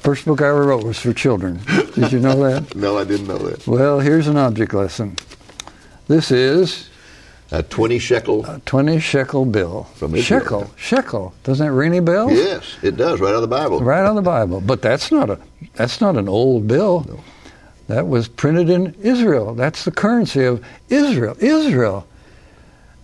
First 0.00 0.24
book 0.24 0.42
I 0.42 0.48
ever 0.48 0.64
wrote 0.64 0.84
was 0.84 0.98
for 0.98 1.12
children. 1.12 1.60
Did 1.94 2.10
you 2.10 2.18
know 2.18 2.36
that? 2.48 2.74
No, 2.82 2.98
I 2.98 3.04
didn't 3.04 3.28
know 3.28 3.38
that. 3.38 3.66
Well, 3.66 4.00
here's 4.00 4.26
an 4.26 4.36
object 4.36 4.74
lesson. 4.74 5.16
This 6.08 6.30
is 6.30 6.88
A 7.52 7.62
20 7.62 7.98
shekel. 7.98 8.46
a 8.46 8.60
20 8.60 8.98
shekel 8.98 9.44
bill. 9.44 9.84
From 9.94 10.14
Israel. 10.14 10.40
shekel. 10.40 10.70
Shekel. 10.76 11.34
Doesn't 11.44 11.66
that 11.66 11.72
ring 11.72 11.92
any 11.92 12.00
bells? 12.00 12.32
Yes, 12.32 12.76
it 12.82 12.96
does, 12.96 13.20
right 13.20 13.28
out 13.28 13.36
of 13.36 13.42
the 13.42 13.46
Bible. 13.46 13.80
Right 13.80 14.04
on 14.04 14.16
the 14.16 14.22
Bible. 14.22 14.62
But 14.62 14.80
that's 14.80 15.12
not 15.12 15.28
a 15.28 15.38
that's 15.74 16.00
not 16.00 16.16
an 16.16 16.30
old 16.30 16.66
bill. 16.66 17.04
No. 17.06 17.20
That 17.88 18.08
was 18.08 18.26
printed 18.26 18.70
in 18.70 18.94
Israel. 19.02 19.54
That's 19.54 19.84
the 19.84 19.90
currency 19.90 20.44
of 20.44 20.64
Israel. 20.88 21.36
Israel. 21.40 22.06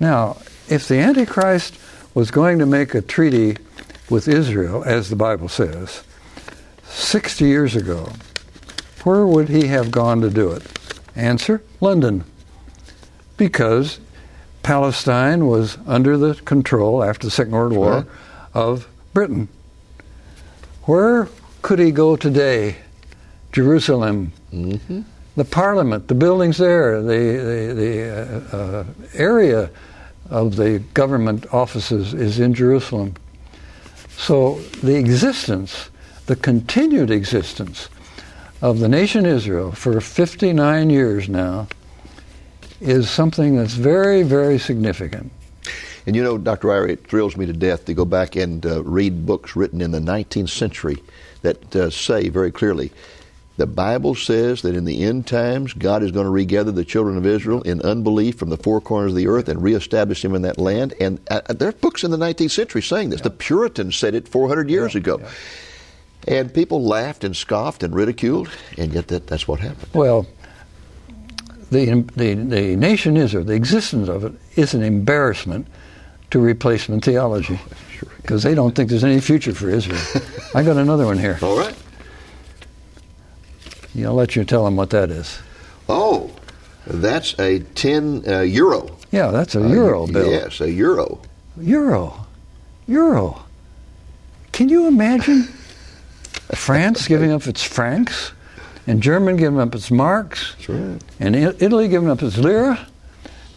Now, 0.01 0.39
if 0.69 0.89
the 0.89 0.97
Antichrist 0.97 1.79
was 2.15 2.31
going 2.31 2.59
to 2.59 2.67
make 2.67 2.95
a 2.95 3.03
treaty 3.03 3.59
with 4.09 4.29
Israel, 4.29 4.83
as 4.85 5.11
the 5.11 5.17
Bible 5.17 5.49
says, 5.49 6.03
60 6.85 7.45
years 7.45 7.77
ago, 7.77 8.11
where 9.05 9.27
would 9.27 9.51
he 9.51 9.67
have 9.67 9.91
gone 9.91 10.23
to 10.23 10.31
do 10.31 10.53
it? 10.53 10.63
Answer 11.15 11.63
London. 11.81 12.25
Because 13.37 14.01
Palestine 14.69 15.47
was 15.47 15.79
under 15.87 16.19
the 16.19 16.35
control 16.35 17.03
after 17.03 17.27
the 17.27 17.31
Second 17.31 17.53
World 17.53 17.73
War 17.73 17.91
right. 17.91 18.07
of 18.53 18.87
Britain. 19.15 19.49
Where 20.83 21.27
could 21.63 21.79
he 21.79 21.91
go 21.91 22.17
today? 22.17 22.77
Jerusalem. 23.51 24.31
Mm-hmm. 24.53 25.01
The 25.37 25.45
parliament, 25.47 26.09
the 26.09 26.15
buildings 26.15 26.59
there, 26.59 27.01
the, 27.01 27.09
the, 27.09 27.75
the 27.75 28.53
uh, 28.53 28.57
uh, 28.59 28.85
area 29.15 29.71
of 30.29 30.57
the 30.57 30.81
government 30.93 31.47
offices 31.55 32.13
is 32.13 32.39
in 32.39 32.53
Jerusalem. 32.53 33.15
So 34.19 34.61
the 34.83 34.97
existence, 34.97 35.89
the 36.27 36.37
continued 36.37 37.11
existence 37.11 37.89
of 38.61 38.81
the 38.81 38.89
nation 38.89 39.25
Israel 39.25 39.73
for 39.73 39.99
59 39.99 40.91
years 40.91 41.27
now 41.27 41.69
is 42.81 43.11
something 43.11 43.57
that's 43.57 43.75
very, 43.75 44.23
very 44.23 44.59
significant. 44.59 45.31
And 46.07 46.17
you 46.17 46.23
know, 46.23 46.39
Dr. 46.39 46.69
Ryrie, 46.69 46.91
it 46.91 47.07
thrills 47.07 47.37
me 47.37 47.45
to 47.47 47.53
death 47.53 47.85
to 47.87 47.95
go 47.95 48.05
back 48.05 48.37
and 48.37 48.65
uh, 48.65 48.83
read 48.85 49.27
books 49.27 49.55
written 49.57 49.81
in 49.81 49.91
the 49.91 49.99
19th 49.99 50.49
century 50.49 51.03
that 51.43 51.77
uh, 51.77 51.91
say 51.91 52.29
very 52.29 52.51
clearly 52.51 52.91
the 53.59 53.67
Bible 53.67 54.15
says 54.15 54.63
that 54.63 54.77
in 54.77 54.85
the 54.85 55.03
end 55.03 55.27
times, 55.27 55.73
God 55.75 56.05
is 56.05 56.13
going 56.13 56.25
to 56.27 56.31
regather 56.31 56.71
the 56.71 56.85
children 56.85 57.17
of 57.17 57.27
Israel 57.27 57.61
in 57.63 57.83
unbelief 57.83 58.37
from 58.37 58.51
the 58.51 58.57
four 58.57 58.81
corners 58.81 59.11
of 59.11 59.17
the 59.17 59.27
earth 59.27 59.49
and 59.49 59.61
reestablish 59.61 60.23
them 60.23 60.37
in 60.37 60.43
that 60.43 60.59
land. 60.59 60.95
And 61.01 61.19
uh, 61.29 61.41
there 61.49 61.69
are 61.69 61.73
books 61.73 62.05
in 62.05 62.13
the 62.13 62.17
19th 62.17 62.53
century 62.53 62.83
saying 62.83 63.11
this. 63.11 63.21
The 63.21 63.31
Puritans 63.31 63.97
said 63.97 64.15
it 64.15 64.29
400 64.29 64.71
years 64.71 64.95
ago. 64.95 65.21
And 66.29 66.55
people 66.55 66.85
laughed 66.85 67.25
and 67.25 67.37
scoffed 67.37 67.83
and 67.83 67.95
ridiculed, 67.95 68.49
and 68.77 68.93
yet 68.93 69.09
that, 69.09 69.27
that's 69.27 69.49
what 69.49 69.59
happened. 69.59 69.89
Well, 69.93 70.27
the, 71.71 72.03
the, 72.17 72.35
the 72.35 72.77
nation 72.77 73.17
Israel, 73.17 73.45
the 73.45 73.55
existence 73.55 74.09
of 74.09 74.25
it, 74.25 74.33
is 74.57 74.75
an 74.75 74.83
embarrassment 74.83 75.67
to 76.31 76.39
replacement 76.41 77.05
theology 77.05 77.59
Sure. 77.99 78.09
because 78.23 78.43
they 78.43 78.55
don't 78.55 78.75
think 78.75 78.91
there's 78.91 79.05
any 79.05 79.21
future 79.21 79.55
for 79.55 79.69
Israel. 79.71 80.01
I 80.55 80.63
got 80.63 80.77
another 80.77 81.05
one 81.07 81.19
here. 81.19 81.39
All 81.43 81.59
right. 81.59 81.75
Yeah, 83.95 84.09
I'll 84.09 84.15
let 84.15 84.37
you 84.37 84.45
tell 84.45 84.65
them 84.65 84.77
what 84.77 84.91
that 84.91 85.11
is. 85.11 85.39
Oh, 85.89 86.31
that's 86.87 87.39
a 87.39 87.61
10 87.61 88.25
uh, 88.29 88.41
euro. 88.41 88.97
Yeah, 89.11 89.31
that's 89.31 89.55
a 89.55 89.65
Uh, 89.65 89.69
euro 89.69 90.07
bill. 90.07 90.31
Yes, 90.31 90.61
a 90.61 90.71
euro. 90.71 91.21
Euro. 91.61 92.27
Euro. 92.87 93.43
Can 94.53 94.69
you 94.69 94.87
imagine 94.87 95.43
France 96.55 97.09
giving 97.09 97.33
up 97.33 97.47
its 97.47 97.63
francs 97.63 98.33
and 98.89 99.03
Germany 99.03 99.37
giving 99.39 99.61
up 99.61 99.75
its 99.75 99.91
marks 99.91 100.55
That's 100.55 100.69
right. 100.71 101.03
and 101.21 101.37
Italy 101.37 101.89
giving 101.89 102.09
up 102.09 102.23
its 102.23 102.39
lira. 102.39 102.87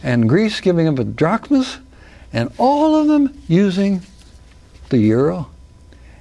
And 0.04 0.28
Greece 0.28 0.60
giving 0.60 0.88
up 0.90 1.00
its 1.00 1.12
drachmas. 1.12 1.78
And 2.34 2.52
all 2.58 2.96
of 2.98 3.08
them 3.08 3.42
using 3.48 4.02
the 4.90 4.98
euro. 4.98 5.50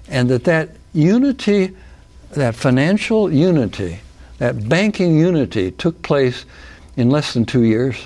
And 0.08 0.30
that 0.30 0.44
that 0.44 0.70
unity 0.92 1.76
that 2.32 2.54
financial 2.54 3.32
unity 3.32 3.98
that 4.38 4.68
banking 4.68 5.18
unity 5.18 5.72
took 5.72 6.00
place 6.02 6.46
in 6.96 7.10
less 7.10 7.34
than 7.34 7.44
2 7.44 7.64
years 7.64 7.96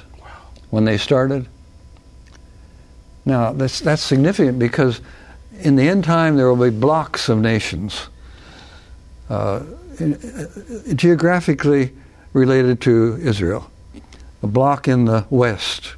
when 0.71 0.87
they 0.87 0.97
started. 0.97 1.47
Now 3.27 3.53
that's 3.53 3.81
that's 3.81 4.03
significant 4.03 4.59
because 4.59 5.03
in 5.61 5.77
the 5.77 5.87
end 5.87 6.05
time 6.05 6.37
there 6.37 6.49
will 6.53 6.71
be 6.71 6.75
blocks 6.75 7.29
of 7.29 7.39
nations 7.39 8.09
uh, 9.29 9.61
geographically 10.95 11.93
related 12.33 12.81
to 12.83 13.19
Israel. 13.21 13.71
A 14.43 14.47
block 14.47 14.89
in 14.89 15.07
the 15.07 15.27
west, 15.31 15.95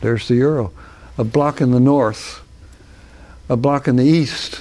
there's 0.00 0.28
the 0.28 0.36
euro. 0.36 0.72
A 1.16 1.24
block 1.24 1.60
in 1.60 1.72
the 1.72 1.80
north, 1.80 2.42
a 3.48 3.56
block 3.56 3.88
in 3.88 3.96
the 3.96 4.04
east, 4.04 4.60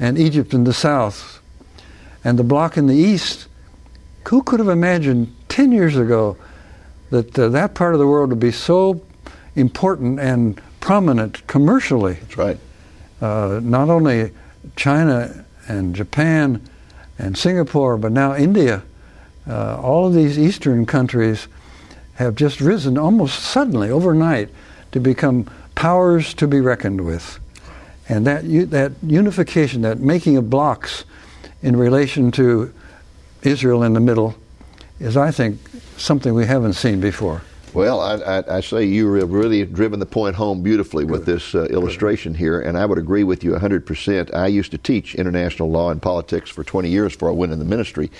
and 0.00 0.18
Egypt 0.18 0.52
in 0.52 0.64
the 0.64 0.72
south. 0.72 1.40
And 2.24 2.38
the 2.38 2.44
block 2.44 2.76
in 2.76 2.86
the 2.86 2.96
east, 2.96 3.46
who 4.28 4.42
could 4.42 4.58
have 4.58 4.68
imagined 4.68 5.34
10 5.48 5.72
years 5.72 5.96
ago 5.96 6.36
that 7.10 7.38
uh, 7.38 7.48
that 7.48 7.74
part 7.74 7.94
of 7.94 8.00
the 8.00 8.06
world 8.06 8.30
would 8.30 8.40
be 8.40 8.52
so 8.52 9.00
important 9.54 10.20
and 10.20 10.60
prominent 10.80 11.46
commercially? 11.46 12.14
That's 12.14 12.36
right. 12.36 12.58
Uh, 13.20 13.60
not 13.62 13.88
only 13.88 14.32
China 14.76 15.44
and 15.68 15.94
Japan 15.94 16.62
and 17.18 17.36
Singapore, 17.36 17.96
but 17.96 18.12
now 18.12 18.34
India. 18.34 18.82
Uh, 19.48 19.80
all 19.80 20.06
of 20.06 20.14
these 20.14 20.38
eastern 20.38 20.86
countries 20.86 21.48
have 22.14 22.34
just 22.34 22.60
risen 22.60 22.98
almost 22.98 23.38
suddenly, 23.38 23.90
overnight, 23.90 24.48
to 24.92 25.00
become 25.00 25.44
powers 25.74 26.34
to 26.34 26.46
be 26.46 26.60
reckoned 26.60 27.04
with. 27.04 27.38
And 28.08 28.26
that, 28.26 28.42
that 28.70 28.92
unification, 29.02 29.82
that 29.82 30.00
making 30.00 30.36
of 30.36 30.48
blocks 30.48 31.04
in 31.62 31.76
relation 31.76 32.30
to 32.32 32.72
Israel 33.42 33.82
in 33.82 33.92
the 33.92 34.00
middle, 34.00 34.34
is, 34.98 35.16
I 35.16 35.30
think, 35.30 35.60
something 35.96 36.34
we 36.34 36.46
haven't 36.46 36.72
seen 36.72 37.00
before. 37.00 37.42
Well, 37.74 38.00
I, 38.00 38.14
I, 38.14 38.56
I, 38.56 38.60
say 38.60 38.84
you 38.84 39.12
have 39.14 39.30
really 39.30 39.64
driven 39.66 40.00
the 40.00 40.06
point 40.06 40.34
home 40.34 40.62
beautifully 40.62 41.04
with 41.04 41.26
this 41.26 41.54
uh, 41.54 41.64
illustration 41.66 42.34
here, 42.34 42.60
and 42.60 42.78
I 42.78 42.86
would 42.86 42.96
agree 42.96 43.24
with 43.24 43.44
you 43.44 43.52
100%. 43.52 44.34
I 44.34 44.46
used 44.46 44.70
to 44.70 44.78
teach 44.78 45.14
international 45.14 45.70
law 45.70 45.90
and 45.90 46.00
politics 46.00 46.48
for 46.48 46.64
20 46.64 46.88
years 46.88 47.12
before 47.12 47.28
I 47.28 47.32
went 47.32 47.52
in 47.52 47.58
the 47.58 47.66
ministry, 47.66 48.10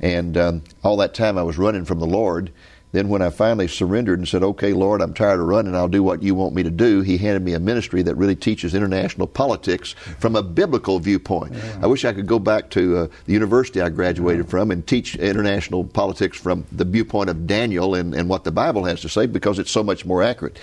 and 0.00 0.36
um, 0.36 0.64
all 0.82 0.96
that 0.96 1.14
time 1.14 1.38
I 1.38 1.44
was 1.44 1.56
running 1.56 1.84
from 1.84 2.00
the 2.00 2.06
Lord 2.06 2.50
then, 2.96 3.08
when 3.08 3.20
I 3.20 3.30
finally 3.30 3.68
surrendered 3.68 4.18
and 4.18 4.26
said, 4.26 4.42
Okay, 4.42 4.72
Lord, 4.72 5.02
I'm 5.02 5.12
tired 5.12 5.40
of 5.40 5.46
running, 5.46 5.74
I'll 5.74 5.88
do 5.88 6.02
what 6.02 6.22
you 6.22 6.34
want 6.34 6.54
me 6.54 6.62
to 6.62 6.70
do, 6.70 7.02
He 7.02 7.18
handed 7.18 7.42
me 7.42 7.52
a 7.52 7.60
ministry 7.60 8.02
that 8.02 8.14
really 8.14 8.36
teaches 8.36 8.74
international 8.74 9.26
politics 9.26 9.92
from 10.18 10.34
a 10.34 10.42
biblical 10.42 10.98
viewpoint. 10.98 11.54
Yeah. 11.54 11.80
I 11.82 11.86
wish 11.86 12.04
I 12.04 12.12
could 12.12 12.26
go 12.26 12.38
back 12.38 12.70
to 12.70 12.96
uh, 12.96 13.06
the 13.26 13.32
university 13.32 13.80
I 13.80 13.90
graduated 13.90 14.46
yeah. 14.46 14.50
from 14.50 14.70
and 14.70 14.86
teach 14.86 15.16
international 15.16 15.84
politics 15.84 16.38
from 16.38 16.64
the 16.72 16.84
viewpoint 16.84 17.28
of 17.28 17.46
Daniel 17.46 17.94
and, 17.94 18.14
and 18.14 18.28
what 18.28 18.44
the 18.44 18.52
Bible 18.52 18.84
has 18.84 19.02
to 19.02 19.08
say 19.08 19.26
because 19.26 19.58
it's 19.58 19.70
so 19.70 19.82
much 19.82 20.06
more 20.06 20.22
accurate. 20.22 20.58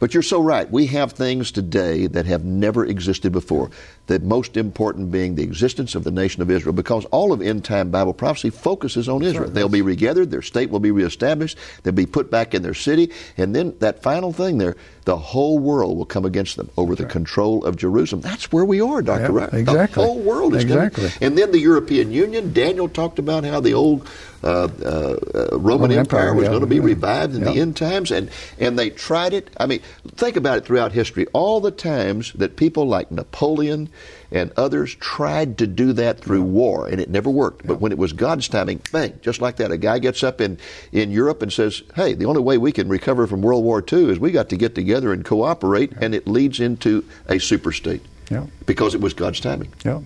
But 0.00 0.12
you're 0.12 0.22
so 0.22 0.40
right. 0.40 0.70
We 0.70 0.86
have 0.86 1.12
things 1.12 1.52
today 1.52 2.06
that 2.08 2.26
have 2.26 2.44
never 2.44 2.84
existed 2.84 3.32
before 3.32 3.70
the 4.06 4.20
most 4.20 4.56
important 4.56 5.10
being 5.10 5.34
the 5.34 5.42
existence 5.42 5.94
of 5.94 6.04
the 6.04 6.10
nation 6.10 6.42
of 6.42 6.50
Israel, 6.50 6.72
because 6.72 7.04
all 7.06 7.32
of 7.32 7.42
end 7.42 7.64
time 7.64 7.90
Bible 7.90 8.14
prophecy 8.14 8.50
focuses 8.50 9.08
on 9.08 9.22
Israel. 9.22 9.46
Sure, 9.46 9.52
They'll 9.52 9.68
be 9.68 9.82
regathered, 9.82 10.30
their 10.30 10.42
state 10.42 10.70
will 10.70 10.80
be 10.80 10.90
reestablished, 10.90 11.58
they'll 11.82 11.92
be 11.92 12.06
put 12.06 12.30
back 12.30 12.54
in 12.54 12.62
their 12.62 12.74
city, 12.74 13.10
and 13.36 13.54
then 13.54 13.74
that 13.80 14.02
final 14.02 14.32
thing 14.32 14.58
there, 14.58 14.76
the 15.04 15.16
whole 15.16 15.58
world 15.58 15.96
will 15.96 16.06
come 16.06 16.24
against 16.24 16.56
them 16.56 16.68
over 16.76 16.94
the 16.94 17.04
control 17.04 17.64
of 17.64 17.76
Jerusalem. 17.76 18.22
That's 18.22 18.50
where 18.50 18.64
we 18.64 18.80
are, 18.80 19.02
Dr. 19.02 19.28
Ryrie. 19.28 19.54
Exactly. 19.54 20.02
The 20.02 20.08
whole 20.08 20.20
world 20.20 20.54
is 20.54 20.64
exactly. 20.64 21.08
Coming. 21.08 21.18
And 21.20 21.38
then 21.38 21.52
the 21.52 21.60
European 21.60 22.10
Union, 22.10 22.52
Daniel 22.52 22.88
talked 22.88 23.18
about 23.18 23.44
how 23.44 23.60
the 23.60 23.74
old 23.74 24.08
uh, 24.42 24.68
uh, 24.84 25.16
uh, 25.34 25.58
Roman 25.58 25.92
Empire, 25.92 26.00
Empire 26.00 26.34
was 26.34 26.44
yeah, 26.44 26.50
going 26.50 26.60
to 26.60 26.66
be 26.66 26.76
yeah. 26.76 26.82
revived 26.82 27.34
in 27.34 27.42
yeah. 27.42 27.52
the 27.52 27.60
end 27.60 27.76
times, 27.76 28.10
and 28.10 28.30
and 28.58 28.78
they 28.78 28.90
tried 28.90 29.32
it. 29.32 29.48
I 29.58 29.66
mean, 29.66 29.80
think 30.14 30.36
about 30.36 30.58
it 30.58 30.64
throughout 30.64 30.92
history. 30.92 31.26
All 31.32 31.60
the 31.60 31.70
times 31.70 32.32
that 32.34 32.56
people 32.56 32.86
like 32.86 33.10
Napoleon 33.10 33.88
and 34.30 34.52
others 34.56 34.94
tried 34.96 35.58
to 35.58 35.66
do 35.66 35.92
that 35.94 36.20
through 36.20 36.42
war, 36.42 36.88
and 36.88 37.00
it 37.00 37.10
never 37.10 37.30
worked. 37.30 37.66
But 37.66 37.80
when 37.80 37.92
it 37.92 37.98
was 37.98 38.12
God's 38.12 38.48
timing, 38.48 38.80
bang, 38.92 39.18
just 39.22 39.40
like 39.40 39.56
that, 39.56 39.70
a 39.70 39.76
guy 39.76 39.98
gets 39.98 40.22
up 40.22 40.40
in 40.40 40.58
in 40.92 41.10
Europe 41.10 41.42
and 41.42 41.52
says, 41.52 41.82
"Hey, 41.94 42.14
the 42.14 42.26
only 42.26 42.42
way 42.42 42.58
we 42.58 42.72
can 42.72 42.88
recover 42.88 43.26
from 43.26 43.42
World 43.42 43.64
War 43.64 43.84
II 43.90 44.10
is 44.10 44.18
we 44.18 44.30
got 44.30 44.48
to 44.50 44.56
get 44.56 44.74
together 44.74 45.12
and 45.12 45.24
cooperate," 45.24 45.92
and 46.00 46.14
it 46.14 46.26
leads 46.26 46.60
into 46.60 47.04
a 47.28 47.38
super 47.38 47.72
state. 47.72 48.02
Yeah. 48.30 48.46
Because 48.66 48.94
it 48.94 49.00
was 49.00 49.14
God's 49.14 49.40
timing. 49.40 49.72
Yeah. 49.84 50.00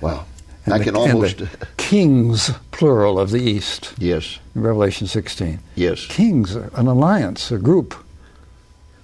Wow. 0.00 0.26
And 0.64 0.74
I 0.74 0.78
the, 0.78 0.84
can 0.84 0.96
almost 0.96 1.42
kings 1.76 2.50
plural 2.70 3.18
of 3.18 3.30
the 3.30 3.42
East. 3.42 3.94
Yes. 3.98 4.38
Revelation 4.54 5.06
16. 5.06 5.58
Yes. 5.74 6.06
Kings, 6.06 6.54
an 6.54 6.86
alliance, 6.86 7.50
a 7.50 7.58
group. 7.58 7.94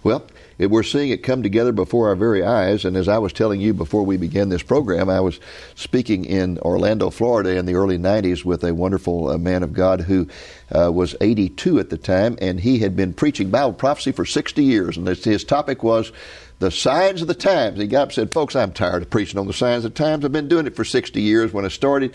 Well, 0.03 0.25
we're 0.59 0.83
seeing 0.83 1.11
it 1.11 1.23
come 1.23 1.43
together 1.43 1.73
before 1.73 2.09
our 2.09 2.17
very 2.17 2.43
eyes. 2.43 2.85
And 2.85 2.97
as 2.97 3.09
I 3.09 3.19
was 3.19 3.33
telling 3.33 3.61
you 3.61 3.75
before 3.75 4.03
we 4.03 4.17
began 4.17 4.49
this 4.49 4.63
program, 4.63 5.11
I 5.11 5.21
was 5.21 5.39
speaking 5.75 6.25
in 6.25 6.59
Orlando, 6.61 7.11
Florida 7.11 7.57
in 7.57 7.67
the 7.67 7.75
early 7.75 7.99
90s 7.99 8.45
with 8.45 8.65
a 8.65 8.75
wonderful 8.75 9.29
uh, 9.29 9.39
man 9.39 9.63
of 9.63 9.73
God 9.73 10.03
who 10.03 10.29
uh, 10.75 10.91
was 10.93 11.15
82 11.21 11.79
at 11.79 11.91
the 11.91 11.99
time, 11.99 12.39
and 12.41 12.61
he 12.61 12.79
had 12.79 12.97
been 12.97 13.13
preaching 13.13 13.51
Bible 13.51 13.75
prophecy 13.75 14.13
for 14.13 14.25
60 14.25 14.65
years. 14.65 14.97
And 14.97 15.07
his 15.07 15.45
topic 15.45 15.83
was 15.83 16.13
the 16.59 16.71
signs 16.71 17.23
of 17.23 17.29
the 17.29 17.35
times. 17.35 17.79
He 17.79 17.87
got 17.87 18.03
up 18.03 18.09
and 18.09 18.15
said, 18.15 18.33
Folks, 18.33 18.57
I'm 18.57 18.73
tired 18.73 19.03
of 19.03 19.11
preaching 19.11 19.39
on 19.39 19.47
the 19.47 19.53
signs 19.53 19.85
of 19.85 19.95
the 19.95 20.03
times. 20.03 20.25
I've 20.25 20.33
been 20.33 20.49
doing 20.49 20.67
it 20.67 20.77
for 20.77 20.85
60 20.85 21.21
years. 21.21 21.53
When 21.53 21.65
I 21.65 21.69
started, 21.69 22.15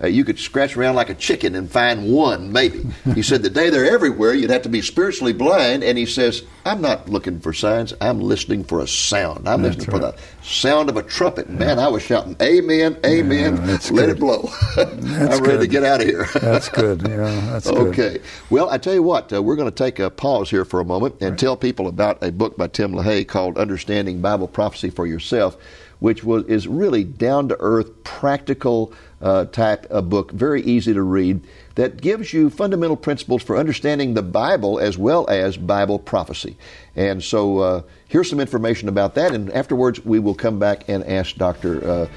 uh, 0.00 0.06
you 0.06 0.24
could 0.24 0.38
scratch 0.38 0.76
around 0.76 0.94
like 0.94 1.10
a 1.10 1.14
chicken 1.14 1.54
and 1.56 1.68
find 1.70 2.12
one, 2.12 2.52
maybe. 2.52 2.84
he 3.14 3.22
said, 3.22 3.42
The 3.42 3.50
day 3.50 3.70
they're 3.70 3.90
everywhere, 3.90 4.32
you'd 4.34 4.50
have 4.50 4.62
to 4.62 4.68
be 4.68 4.80
spiritually 4.82 5.32
blind. 5.32 5.82
And 5.82 5.96
he 5.98 6.06
says, 6.06 6.42
I'm 6.64 6.80
not 6.82 7.08
looking 7.08 7.40
for 7.40 7.52
signs. 7.54 7.94
I'm 8.00 8.20
listening 8.20 8.62
for 8.62 8.80
a 8.80 8.86
sound. 8.86 9.48
I'm 9.48 9.62
That's 9.62 9.78
listening 9.78 10.00
right. 10.00 10.14
for 10.14 10.18
the 10.18 10.44
sound 10.46 10.88
of 10.90 10.96
a 10.98 11.02
trumpet. 11.02 11.48
Man, 11.48 11.78
I 11.78 11.88
was 11.88 12.02
shouting, 12.02 12.36
Amen, 12.42 12.96
Amen. 13.06 13.56
Yeah, 13.56 13.62
Let 13.72 13.88
good. 13.90 14.08
it 14.10 14.20
blow. 14.20 14.50
I'm 14.76 15.00
ready 15.06 15.38
good. 15.40 15.60
to 15.60 15.66
get 15.66 15.82
out 15.82 16.00
of 16.02 16.06
here. 16.06 16.26
That's 16.34 16.68
good. 16.68 17.02
Yeah, 17.08 17.16
that's 17.50 17.68
good. 17.70 17.88
Okay. 17.88 18.18
Well, 18.50 18.68
I 18.70 18.76
tell 18.78 18.92
you 18.94 19.02
what, 19.02 19.32
uh, 19.32 19.42
we're 19.42 19.56
going 19.56 19.70
to 19.70 19.74
take 19.74 19.98
a 19.98 20.10
pause 20.10 20.50
here 20.50 20.64
for 20.66 20.78
a 20.80 20.84
moment 20.84 21.16
and 21.20 21.30
Right. 21.30 21.38
tell 21.38 21.56
people 21.56 21.88
about 21.88 22.22
a 22.22 22.30
book 22.30 22.56
by 22.56 22.68
Tim 22.68 22.92
LaHaye 22.92 23.26
called 23.26 23.56
Understanding 23.78 24.20
Bible 24.20 24.48
Prophecy 24.48 24.90
for 24.90 25.06
Yourself, 25.06 25.56
which 26.00 26.24
was 26.24 26.42
is 26.46 26.66
really 26.66 27.04
down 27.04 27.46
to 27.50 27.56
earth, 27.60 28.02
practical 28.02 28.92
uh, 29.22 29.44
type 29.44 29.86
of 29.86 30.10
book, 30.10 30.32
very 30.32 30.62
easy 30.62 30.92
to 30.92 31.00
read, 31.00 31.40
that 31.76 32.00
gives 32.00 32.32
you 32.32 32.50
fundamental 32.50 32.96
principles 32.96 33.40
for 33.40 33.56
understanding 33.56 34.14
the 34.14 34.22
Bible 34.22 34.80
as 34.80 34.98
well 34.98 35.30
as 35.30 35.56
Bible 35.56 36.00
prophecy. 36.00 36.56
And 36.96 37.22
so 37.22 37.58
uh, 37.58 37.82
here's 38.08 38.28
some 38.28 38.40
information 38.40 38.88
about 38.88 39.14
that, 39.14 39.32
and 39.32 39.48
afterwards 39.52 40.04
we 40.04 40.18
will 40.18 40.34
come 40.34 40.58
back 40.58 40.88
and 40.88 41.04
ask 41.04 41.36
Dr. 41.36 41.88
Uh, 41.88 42.08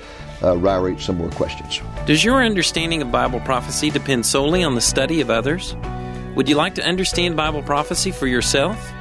uh, 0.41 0.55
Ryrie 0.55 0.99
some 0.99 1.19
more 1.19 1.29
questions. 1.29 1.79
Does 2.07 2.23
your 2.23 2.43
understanding 2.43 3.03
of 3.03 3.11
Bible 3.11 3.39
prophecy 3.41 3.91
depend 3.91 4.25
solely 4.25 4.63
on 4.63 4.73
the 4.73 4.81
study 4.81 5.21
of 5.21 5.29
others? 5.29 5.75
Would 6.35 6.49
you 6.49 6.55
like 6.55 6.73
to 6.75 6.83
understand 6.83 7.37
Bible 7.37 7.61
prophecy 7.61 8.09
for 8.09 8.25
yourself? 8.25 8.91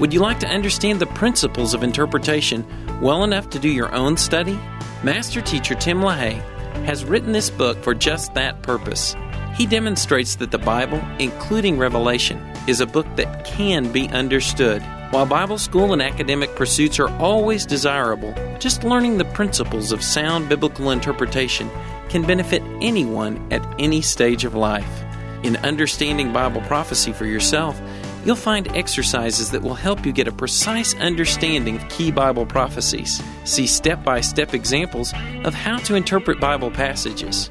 Would 0.00 0.14
you 0.14 0.20
like 0.20 0.40
to 0.40 0.48
understand 0.48 0.98
the 0.98 1.06
principles 1.08 1.74
of 1.74 1.82
interpretation 1.82 2.64
well 3.02 3.22
enough 3.22 3.50
to 3.50 3.58
do 3.58 3.68
your 3.68 3.94
own 3.94 4.16
study? 4.16 4.58
Master 5.04 5.42
teacher 5.42 5.74
Tim 5.74 6.00
LaHaye 6.00 6.40
has 6.86 7.04
written 7.04 7.32
this 7.32 7.50
book 7.50 7.76
for 7.82 7.92
just 7.94 8.32
that 8.32 8.62
purpose. 8.62 9.14
He 9.54 9.66
demonstrates 9.66 10.36
that 10.36 10.52
the 10.52 10.58
Bible, 10.58 11.02
including 11.18 11.76
Revelation, 11.76 12.38
is 12.66 12.80
a 12.80 12.86
book 12.86 13.06
that 13.16 13.44
can 13.44 13.92
be 13.92 14.08
understood. 14.08 14.80
While 15.10 15.26
Bible 15.26 15.58
school 15.58 15.92
and 15.92 16.00
academic 16.00 16.56
pursuits 16.56 16.98
are 16.98 17.14
always 17.18 17.66
desirable, 17.66 18.32
just 18.58 18.84
learning 18.84 19.18
the 19.18 19.26
principles 19.26 19.92
of 19.92 20.02
sound 20.02 20.48
biblical 20.48 20.92
interpretation 20.92 21.68
can 22.08 22.22
benefit 22.22 22.62
anyone 22.80 23.52
at 23.52 23.62
any 23.78 24.00
stage 24.00 24.46
of 24.46 24.54
life. 24.54 25.04
In 25.42 25.56
understanding 25.58 26.32
Bible 26.32 26.62
prophecy 26.62 27.12
for 27.12 27.26
yourself, 27.26 27.78
you'll 28.24 28.36
find 28.36 28.68
exercises 28.76 29.50
that 29.50 29.62
will 29.62 29.74
help 29.74 30.04
you 30.04 30.12
get 30.12 30.28
a 30.28 30.32
precise 30.32 30.94
understanding 30.96 31.76
of 31.76 31.88
key 31.88 32.10
Bible 32.10 32.46
prophecies. 32.46 33.22
See 33.44 33.66
step 33.66 34.04
by 34.04 34.20
step 34.20 34.54
examples 34.54 35.12
of 35.44 35.54
how 35.54 35.78
to 35.78 35.94
interpret 35.94 36.40
Bible 36.40 36.70
passages. 36.70 37.50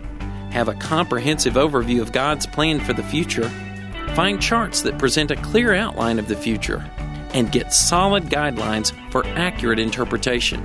Have 0.51 0.67
a 0.67 0.75
comprehensive 0.75 1.53
overview 1.53 2.01
of 2.01 2.11
God's 2.11 2.45
plan 2.45 2.79
for 2.79 2.93
the 2.93 3.03
future. 3.03 3.49
Find 4.15 4.41
charts 4.41 4.81
that 4.81 4.97
present 4.97 5.31
a 5.31 5.35
clear 5.35 5.73
outline 5.73 6.19
of 6.19 6.27
the 6.27 6.35
future. 6.35 6.89
And 7.33 7.51
get 7.51 7.73
solid 7.73 8.25
guidelines 8.25 8.91
for 9.11 9.25
accurate 9.27 9.77
interpretation. 9.77 10.63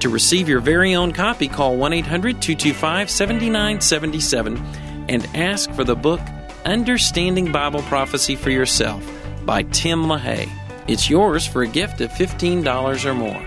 To 0.00 0.08
receive 0.08 0.48
your 0.48 0.60
very 0.60 0.94
own 0.94 1.12
copy, 1.12 1.48
call 1.48 1.76
1 1.76 1.92
800 1.92 2.40
225 2.40 3.10
7977 3.10 4.56
and 5.08 5.26
ask 5.34 5.70
for 5.72 5.84
the 5.84 5.94
book 5.94 6.20
Understanding 6.64 7.52
Bible 7.52 7.82
Prophecy 7.82 8.34
for 8.34 8.50
Yourself 8.50 9.15
by 9.46 9.62
Tim 9.62 10.06
LaHaye. 10.06 10.50
It's 10.88 11.08
yours 11.08 11.46
for 11.46 11.62
a 11.62 11.68
gift 11.68 12.00
of 12.00 12.10
$15 12.10 13.04
or 13.04 13.14
more. 13.14 13.42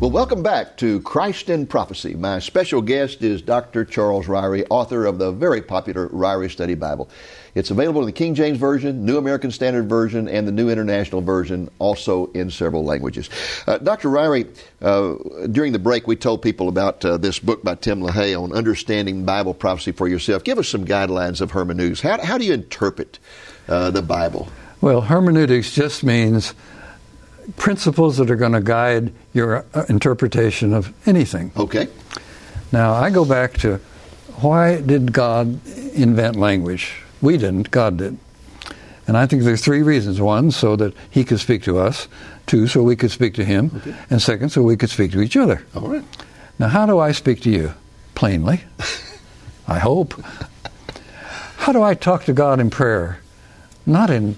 Well, 0.00 0.10
Welcome 0.10 0.42
back 0.42 0.78
to 0.78 1.00
Christ 1.02 1.50
in 1.50 1.66
Prophecy. 1.66 2.14
My 2.14 2.38
special 2.38 2.80
guest 2.80 3.22
is 3.22 3.42
Dr. 3.42 3.84
Charles 3.84 4.26
Ryrie, 4.26 4.66
author 4.70 5.04
of 5.04 5.18
the 5.18 5.32
very 5.32 5.60
popular 5.60 6.08
Ryrie 6.08 6.50
Study 6.50 6.74
Bible. 6.74 7.10
It's 7.54 7.70
available 7.70 8.00
in 8.00 8.06
the 8.06 8.12
King 8.12 8.34
James 8.34 8.58
Version, 8.58 9.04
New 9.04 9.18
American 9.18 9.50
Standard 9.50 9.88
Version, 9.88 10.28
and 10.28 10.46
the 10.46 10.52
New 10.52 10.68
International 10.68 11.20
Version, 11.20 11.70
also 11.78 12.26
in 12.32 12.50
several 12.50 12.84
languages. 12.84 13.30
Uh, 13.66 13.78
Dr. 13.78 14.08
Ryrie, 14.08 14.48
uh, 14.82 15.46
during 15.48 15.72
the 15.72 15.78
break, 15.78 16.06
we 16.06 16.16
told 16.16 16.42
people 16.42 16.68
about 16.68 17.04
uh, 17.04 17.16
this 17.16 17.38
book 17.38 17.62
by 17.62 17.74
Tim 17.74 18.00
LaHaye 18.00 18.40
on 18.40 18.52
understanding 18.52 19.24
Bible 19.24 19.54
prophecy 19.54 19.92
for 19.92 20.08
yourself. 20.08 20.44
Give 20.44 20.58
us 20.58 20.68
some 20.68 20.84
guidelines 20.84 21.40
of 21.40 21.50
hermeneutics. 21.52 22.00
How, 22.00 22.22
how 22.22 22.38
do 22.38 22.44
you 22.44 22.52
interpret 22.52 23.18
uh, 23.68 23.90
the 23.90 24.02
Bible? 24.02 24.48
Well, 24.80 25.00
hermeneutics 25.00 25.74
just 25.74 26.04
means 26.04 26.54
principles 27.56 28.18
that 28.18 28.30
are 28.30 28.36
going 28.36 28.52
to 28.52 28.60
guide 28.60 29.12
your 29.32 29.64
uh, 29.74 29.84
interpretation 29.88 30.72
of 30.72 30.92
anything. 31.06 31.50
Okay. 31.56 31.88
Now, 32.72 32.92
I 32.94 33.10
go 33.10 33.24
back 33.24 33.54
to 33.58 33.80
why 34.40 34.80
did 34.80 35.12
God 35.12 35.66
invent 35.94 36.36
language? 36.36 37.02
We 37.20 37.36
didn't, 37.36 37.70
God 37.70 37.98
did. 37.98 38.18
And 39.06 39.16
I 39.16 39.26
think 39.26 39.42
there's 39.42 39.64
three 39.64 39.82
reasons. 39.82 40.20
One, 40.20 40.50
so 40.50 40.76
that 40.76 40.94
he 41.10 41.24
could 41.24 41.40
speak 41.40 41.62
to 41.62 41.78
us. 41.78 42.08
Two, 42.46 42.66
so 42.66 42.82
we 42.82 42.94
could 42.94 43.10
speak 43.10 43.34
to 43.34 43.44
him. 43.44 43.70
Okay. 43.76 43.94
And 44.10 44.20
second, 44.20 44.50
so 44.50 44.62
we 44.62 44.76
could 44.76 44.90
speak 44.90 45.12
to 45.12 45.22
each 45.22 45.36
other. 45.36 45.64
All 45.74 45.88
right. 45.88 46.04
Now, 46.58 46.68
how 46.68 46.86
do 46.86 46.98
I 46.98 47.12
speak 47.12 47.40
to 47.42 47.50
you? 47.50 47.72
Plainly. 48.14 48.60
I 49.68 49.78
hope. 49.78 50.14
How 51.56 51.72
do 51.72 51.82
I 51.82 51.94
talk 51.94 52.24
to 52.24 52.32
God 52.32 52.60
in 52.60 52.68
prayer? 52.68 53.20
Not 53.86 54.10
in 54.10 54.36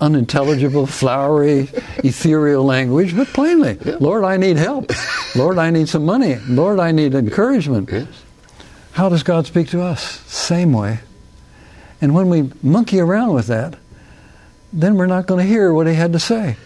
unintelligible, 0.00 0.86
flowery, 0.86 1.60
ethereal 1.98 2.64
language, 2.64 3.14
but 3.16 3.28
plainly. 3.28 3.78
Yeah. 3.84 3.96
Lord, 4.00 4.24
I 4.24 4.36
need 4.36 4.56
help. 4.56 4.90
Lord, 5.36 5.58
I 5.58 5.70
need 5.70 5.88
some 5.88 6.06
money. 6.06 6.36
Lord, 6.48 6.80
I 6.80 6.92
need 6.92 7.14
encouragement. 7.14 7.90
Yes. 7.92 8.08
How 8.92 9.08
does 9.08 9.22
God 9.22 9.46
speak 9.46 9.68
to 9.68 9.82
us? 9.82 10.20
Same 10.26 10.72
way. 10.72 11.00
And 12.00 12.14
when 12.14 12.28
we 12.28 12.50
monkey 12.62 13.00
around 13.00 13.34
with 13.34 13.46
that, 13.48 13.76
then 14.72 14.96
we're 14.96 15.06
not 15.06 15.26
going 15.26 15.44
to 15.44 15.46
hear 15.50 15.72
what 15.72 15.86
he 15.86 15.94
had 15.94 16.12
to 16.12 16.18
say. 16.18 16.56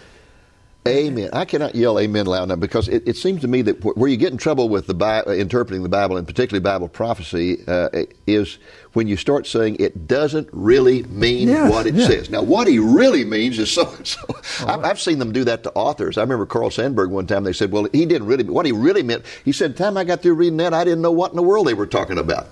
Amen. 0.85 1.29
I 1.31 1.45
cannot 1.45 1.75
yell 1.75 1.97
amen 1.97 2.25
loud 2.25 2.43
enough 2.43 2.59
because 2.59 2.89
it, 2.89 3.07
it 3.07 3.15
seems 3.15 3.39
to 3.41 3.47
me 3.47 3.61
that 3.61 3.81
where 3.95 4.09
you 4.09 4.17
get 4.17 4.33
in 4.33 4.37
trouble 4.37 4.67
with 4.67 4.85
the 4.85 4.93
Bi- 4.93 5.21
uh, 5.21 5.31
interpreting 5.31 5.81
the 5.81 5.87
Bible, 5.87 6.17
and 6.17 6.27
particularly 6.27 6.61
Bible 6.61 6.89
prophecy, 6.89 7.63
uh, 7.69 7.87
is 8.27 8.57
when 8.91 9.07
you 9.07 9.15
start 9.15 9.47
saying 9.47 9.77
it 9.79 10.09
doesn't 10.09 10.49
really 10.51 11.03
mean 11.03 11.47
Yeah, 11.47 11.69
what 11.69 11.87
it 11.87 11.95
yeah. 11.95 12.07
says. 12.07 12.29
Now, 12.29 12.41
what 12.41 12.67
he 12.67 12.79
really 12.79 13.23
means 13.23 13.59
is 13.59 13.71
so 13.73 13.89
and 13.93 14.05
so. 14.05 14.19
I've, 14.67 14.83
I've 14.83 14.99
seen 14.99 15.19
them 15.19 15.31
do 15.31 15.45
that 15.45 15.63
to 15.63 15.71
authors. 15.71 16.17
I 16.17 16.21
remember 16.21 16.45
Carl 16.45 16.69
Sandburg 16.69 17.11
one 17.11 17.27
time. 17.27 17.45
They 17.45 17.53
said, 17.53 17.71
"Well, 17.71 17.87
he 17.93 18.05
didn't 18.05 18.27
really. 18.27 18.43
What 18.43 18.65
he 18.65 18.73
really 18.73 19.03
meant." 19.03 19.23
He 19.45 19.53
said, 19.53 19.77
"Time 19.77 19.95
I 19.95 20.03
got 20.03 20.21
through 20.21 20.33
reading 20.33 20.57
that, 20.57 20.73
I 20.73 20.83
didn't 20.83 21.01
know 21.01 21.13
what 21.13 21.31
in 21.31 21.37
the 21.37 21.43
world 21.43 21.65
they 21.65 21.75
were 21.75 21.87
talking 21.87 22.17
about." 22.17 22.49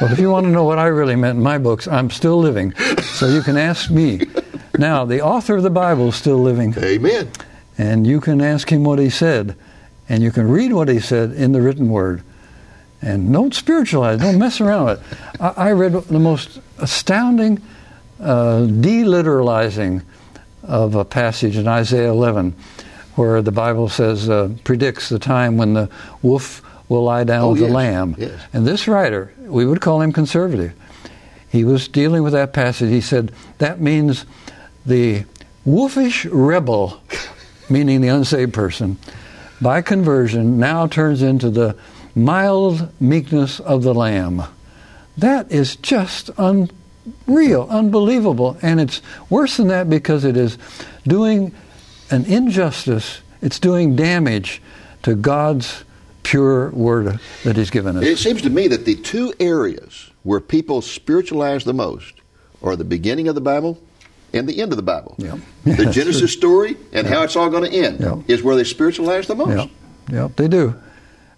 Well, 0.00 0.12
if 0.12 0.18
you 0.18 0.30
want 0.30 0.44
to 0.46 0.50
know 0.50 0.64
what 0.64 0.78
I 0.78 0.86
really 0.86 1.16
meant 1.16 1.36
in 1.38 1.42
my 1.42 1.58
books, 1.58 1.88
I'm 1.88 2.10
still 2.10 2.38
living. 2.38 2.72
So 3.02 3.26
you 3.26 3.42
can 3.42 3.56
ask 3.56 3.90
me. 3.90 4.20
Now, 4.78 5.04
the 5.04 5.22
author 5.22 5.56
of 5.56 5.64
the 5.64 5.70
Bible 5.70 6.08
is 6.08 6.14
still 6.14 6.38
living, 6.38 6.72
Amen. 6.78 7.28
and 7.78 8.06
you 8.06 8.20
can 8.20 8.40
ask 8.40 8.70
him 8.70 8.84
what 8.84 9.00
he 9.00 9.10
said, 9.10 9.56
and 10.08 10.22
you 10.22 10.30
can 10.30 10.48
read 10.48 10.72
what 10.72 10.88
he 10.88 11.00
said 11.00 11.32
in 11.32 11.50
the 11.50 11.60
written 11.60 11.88
word. 11.88 12.22
And 13.02 13.32
don't 13.32 13.52
spiritualize, 13.52 14.20
don't 14.20 14.38
mess 14.38 14.60
around 14.60 14.86
with 14.86 15.12
it. 15.12 15.18
I, 15.40 15.48
I 15.68 15.72
read 15.72 15.92
the 15.94 16.20
most 16.20 16.60
astounding 16.78 17.60
uh, 18.20 18.66
deliteralizing 18.68 20.02
of 20.62 20.94
a 20.94 21.04
passage 21.04 21.56
in 21.56 21.66
Isaiah 21.66 22.10
11 22.10 22.54
where 23.16 23.42
the 23.42 23.52
Bible 23.52 23.88
says, 23.88 24.28
uh, 24.30 24.50
predicts 24.62 25.08
the 25.08 25.18
time 25.18 25.56
when 25.56 25.74
the 25.74 25.90
wolf 26.22 26.62
will 26.88 27.02
lie 27.04 27.24
down 27.24 27.42
Oh, 27.44 27.50
with 27.52 27.60
yes, 27.62 27.68
the 27.68 27.74
lamb. 27.74 28.14
yes. 28.16 28.40
And 28.52 28.66
this 28.66 28.86
writer, 28.86 29.32
we 29.48 29.66
would 29.66 29.80
call 29.80 30.00
him 30.00 30.12
conservative, 30.12 30.74
he 31.48 31.64
was 31.64 31.88
dealing 31.88 32.22
with 32.22 32.32
that 32.32 32.52
passage. 32.52 32.90
He 32.90 33.00
said, 33.00 33.32
that 33.58 33.80
means 33.80 34.26
the 34.84 35.24
wolfish 35.64 36.24
rebel, 36.26 37.02
meaning 37.70 38.00
the 38.00 38.08
unsaved 38.08 38.52
person, 38.52 38.98
by 39.60 39.82
conversion 39.82 40.58
now 40.58 40.86
turns 40.86 41.22
into 41.22 41.50
the 41.50 41.76
mild 42.14 42.88
meekness 43.00 43.60
of 43.60 43.82
the 43.82 43.94
lamb. 43.94 44.42
That 45.16 45.50
is 45.50 45.76
just 45.76 46.30
unreal, 46.38 47.66
unbelievable. 47.68 48.56
And 48.62 48.80
it's 48.80 49.02
worse 49.28 49.56
than 49.56 49.68
that 49.68 49.90
because 49.90 50.24
it 50.24 50.36
is 50.36 50.58
doing 51.06 51.52
an 52.10 52.24
injustice, 52.24 53.20
it's 53.42 53.58
doing 53.58 53.96
damage 53.96 54.62
to 55.02 55.14
God's 55.14 55.84
pure 56.28 56.70
word 56.70 57.18
that 57.44 57.56
He's 57.56 57.70
given 57.70 57.96
us. 57.96 58.04
It 58.04 58.18
seems 58.18 58.42
to 58.42 58.50
me 58.50 58.68
that 58.68 58.84
the 58.84 58.94
two 58.96 59.32
areas 59.40 60.10
where 60.24 60.40
people 60.40 60.82
spiritualize 60.82 61.64
the 61.64 61.74
most 61.74 62.14
are 62.62 62.76
the 62.76 62.84
beginning 62.84 63.28
of 63.28 63.34
the 63.34 63.40
Bible 63.40 63.80
and 64.34 64.46
the 64.48 64.60
end 64.60 64.72
of 64.72 64.76
the 64.76 64.82
Bible. 64.82 65.14
Yeah. 65.18 65.38
The 65.64 65.70
Yeah, 65.84 65.90
Genesis 65.90 66.18
true. 66.32 66.40
story 66.40 66.76
and 66.92 67.06
how 67.06 67.22
it's 67.22 67.36
all 67.36 67.48
going 67.50 67.70
to 67.70 67.76
end 67.76 68.00
Yeah. 68.00 68.20
is 68.28 68.42
where 68.42 68.56
they 68.56 68.64
spiritualize 68.64 69.26
the 69.26 69.34
most. 69.36 69.70
Yep, 70.10 70.36
they 70.36 70.48
do. 70.48 70.74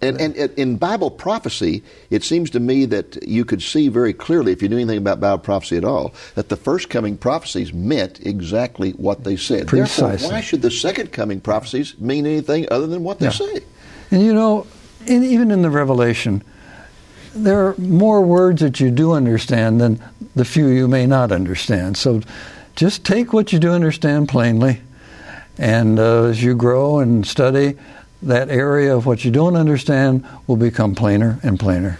And, 0.03 0.19
and, 0.19 0.35
and 0.35 0.51
in 0.57 0.77
Bible 0.77 1.11
prophecy, 1.11 1.83
it 2.09 2.23
seems 2.23 2.49
to 2.49 2.59
me 2.59 2.85
that 2.85 3.21
you 3.27 3.45
could 3.45 3.61
see 3.61 3.87
very 3.87 4.13
clearly, 4.13 4.51
if 4.51 4.63
you 4.63 4.67
knew 4.67 4.77
anything 4.77 4.97
about 4.97 5.19
Bible 5.19 5.37
prophecy 5.37 5.77
at 5.77 5.85
all, 5.85 6.13
that 6.33 6.49
the 6.49 6.55
first 6.55 6.89
coming 6.89 7.15
prophecies 7.17 7.71
meant 7.71 8.19
exactly 8.25 8.91
what 8.93 9.23
they 9.23 9.35
said. 9.37 9.67
Therefore, 9.69 10.09
Precisely. 10.09 10.29
why 10.33 10.41
should 10.41 10.63
the 10.63 10.71
second 10.71 11.11
coming 11.11 11.39
prophecies 11.39 11.93
mean 11.99 12.25
anything 12.25 12.67
other 12.71 12.87
than 12.87 13.03
what 13.03 13.19
they 13.19 13.27
Yeah. 13.27 13.31
say? 13.31 13.59
And 14.09 14.23
you 14.23 14.33
know, 14.33 14.65
in, 15.05 15.23
even 15.23 15.51
in 15.51 15.61
the 15.61 15.69
Revelation, 15.69 16.43
there 17.33 17.67
are 17.67 17.75
more 17.77 18.21
words 18.21 18.61
that 18.61 18.79
you 18.79 18.91
do 18.91 19.13
understand 19.13 19.79
than 19.79 20.01
the 20.35 20.45
few 20.45 20.67
you 20.67 20.87
may 20.87 21.05
not 21.05 21.31
understand. 21.31 21.97
So 21.97 22.21
just 22.75 23.05
take 23.05 23.33
what 23.33 23.53
you 23.53 23.59
do 23.59 23.71
understand 23.71 24.29
plainly, 24.29 24.81
and 25.57 25.99
uh, 25.99 26.25
as 26.25 26.43
you 26.43 26.55
grow 26.55 26.99
and 26.99 27.25
study, 27.25 27.77
that 28.21 28.49
area 28.49 28.95
of 28.95 29.05
what 29.05 29.25
you 29.25 29.31
don't 29.31 29.55
understand 29.55 30.25
will 30.47 30.57
become 30.57 30.95
plainer 30.95 31.39
and 31.43 31.59
plainer. 31.59 31.99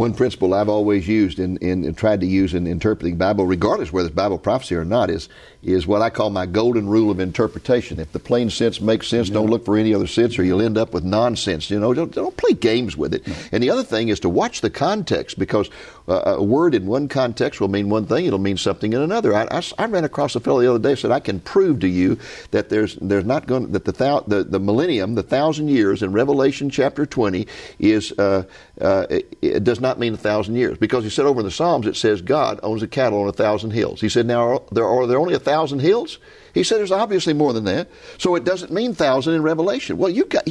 One 0.00 0.14
principle 0.14 0.54
I've 0.54 0.70
always 0.70 1.06
used 1.06 1.38
and 1.38 1.58
in, 1.58 1.84
in, 1.84 1.94
tried 1.94 2.20
to 2.20 2.26
use 2.26 2.54
in 2.54 2.66
interpreting 2.66 3.18
Bible, 3.18 3.44
regardless 3.44 3.92
whether 3.92 4.08
it's 4.08 4.16
Bible 4.16 4.38
prophecy 4.38 4.74
or 4.74 4.82
not, 4.86 5.10
is 5.10 5.28
is 5.62 5.86
what 5.86 6.00
I 6.00 6.08
call 6.08 6.30
my 6.30 6.46
golden 6.46 6.88
rule 6.88 7.10
of 7.10 7.20
interpretation. 7.20 8.00
If 8.00 8.12
the 8.12 8.18
plain 8.18 8.48
sense 8.48 8.80
makes 8.80 9.08
sense, 9.08 9.28
don't 9.28 9.50
look 9.50 9.66
for 9.66 9.76
any 9.76 9.92
other 9.92 10.06
sense, 10.06 10.38
or 10.38 10.42
you'll 10.42 10.62
end 10.62 10.78
up 10.78 10.94
with 10.94 11.04
nonsense. 11.04 11.68
You 11.70 11.78
know, 11.78 11.92
don't, 11.92 12.14
don't 12.14 12.34
play 12.34 12.54
games 12.54 12.96
with 12.96 13.12
it. 13.12 13.28
And 13.52 13.62
the 13.62 13.68
other 13.68 13.82
thing 13.82 14.08
is 14.08 14.20
to 14.20 14.30
watch 14.30 14.62
the 14.62 14.70
context, 14.70 15.38
because 15.38 15.68
uh, 16.10 16.36
a 16.38 16.42
word 16.42 16.74
in 16.74 16.86
one 16.86 17.08
context 17.08 17.60
will 17.60 17.68
mean 17.68 17.88
one 17.88 18.06
thing; 18.06 18.26
it'll 18.26 18.38
mean 18.38 18.56
something 18.56 18.92
in 18.92 19.00
another. 19.00 19.34
I, 19.34 19.46
I, 19.50 19.62
I 19.78 19.86
ran 19.86 20.04
across 20.04 20.34
a 20.34 20.40
fellow 20.40 20.60
the 20.60 20.70
other 20.70 20.78
day 20.78 20.94
said, 20.94 21.10
"I 21.10 21.20
can 21.20 21.40
prove 21.40 21.80
to 21.80 21.88
you 21.88 22.18
that 22.50 22.68
there's 22.68 22.96
there's 22.96 23.24
not 23.24 23.46
going 23.46 23.72
that 23.72 23.84
the, 23.84 23.92
thou, 23.92 24.20
the 24.20 24.44
the 24.44 24.58
millennium, 24.58 25.14
the 25.14 25.22
thousand 25.22 25.68
years 25.68 26.02
in 26.02 26.12
Revelation 26.12 26.70
chapter 26.70 27.06
20 27.06 27.46
is 27.78 28.12
uh, 28.18 28.44
uh, 28.80 29.06
it, 29.08 29.36
it 29.40 29.64
does 29.64 29.80
not 29.80 29.98
mean 29.98 30.14
a 30.14 30.18
thousand 30.18 30.56
years 30.56 30.78
because 30.78 31.04
he 31.04 31.10
said 31.10 31.26
over 31.26 31.40
in 31.40 31.46
the 31.46 31.50
Psalms 31.50 31.86
it 31.86 31.96
says 31.96 32.22
God 32.22 32.60
owns 32.62 32.80
the 32.80 32.88
cattle 32.88 33.22
on 33.22 33.28
a 33.28 33.32
thousand 33.32 33.70
hills. 33.70 34.00
He 34.00 34.08
said 34.08 34.26
now 34.26 34.40
are 34.40 34.62
there 34.72 34.86
are 34.86 35.06
there 35.06 35.18
only 35.18 35.34
a 35.34 35.40
thousand 35.40 35.80
hills? 35.80 36.18
He 36.52 36.64
said 36.64 36.78
there's 36.78 36.90
obviously 36.90 37.32
more 37.32 37.52
than 37.52 37.64
that, 37.64 37.88
so 38.18 38.34
it 38.34 38.44
doesn't 38.44 38.72
mean 38.72 38.94
thousand 38.94 39.34
in 39.34 39.42
Revelation. 39.42 39.98
Well, 39.98 40.10
you've 40.10 40.28
got 40.28 40.48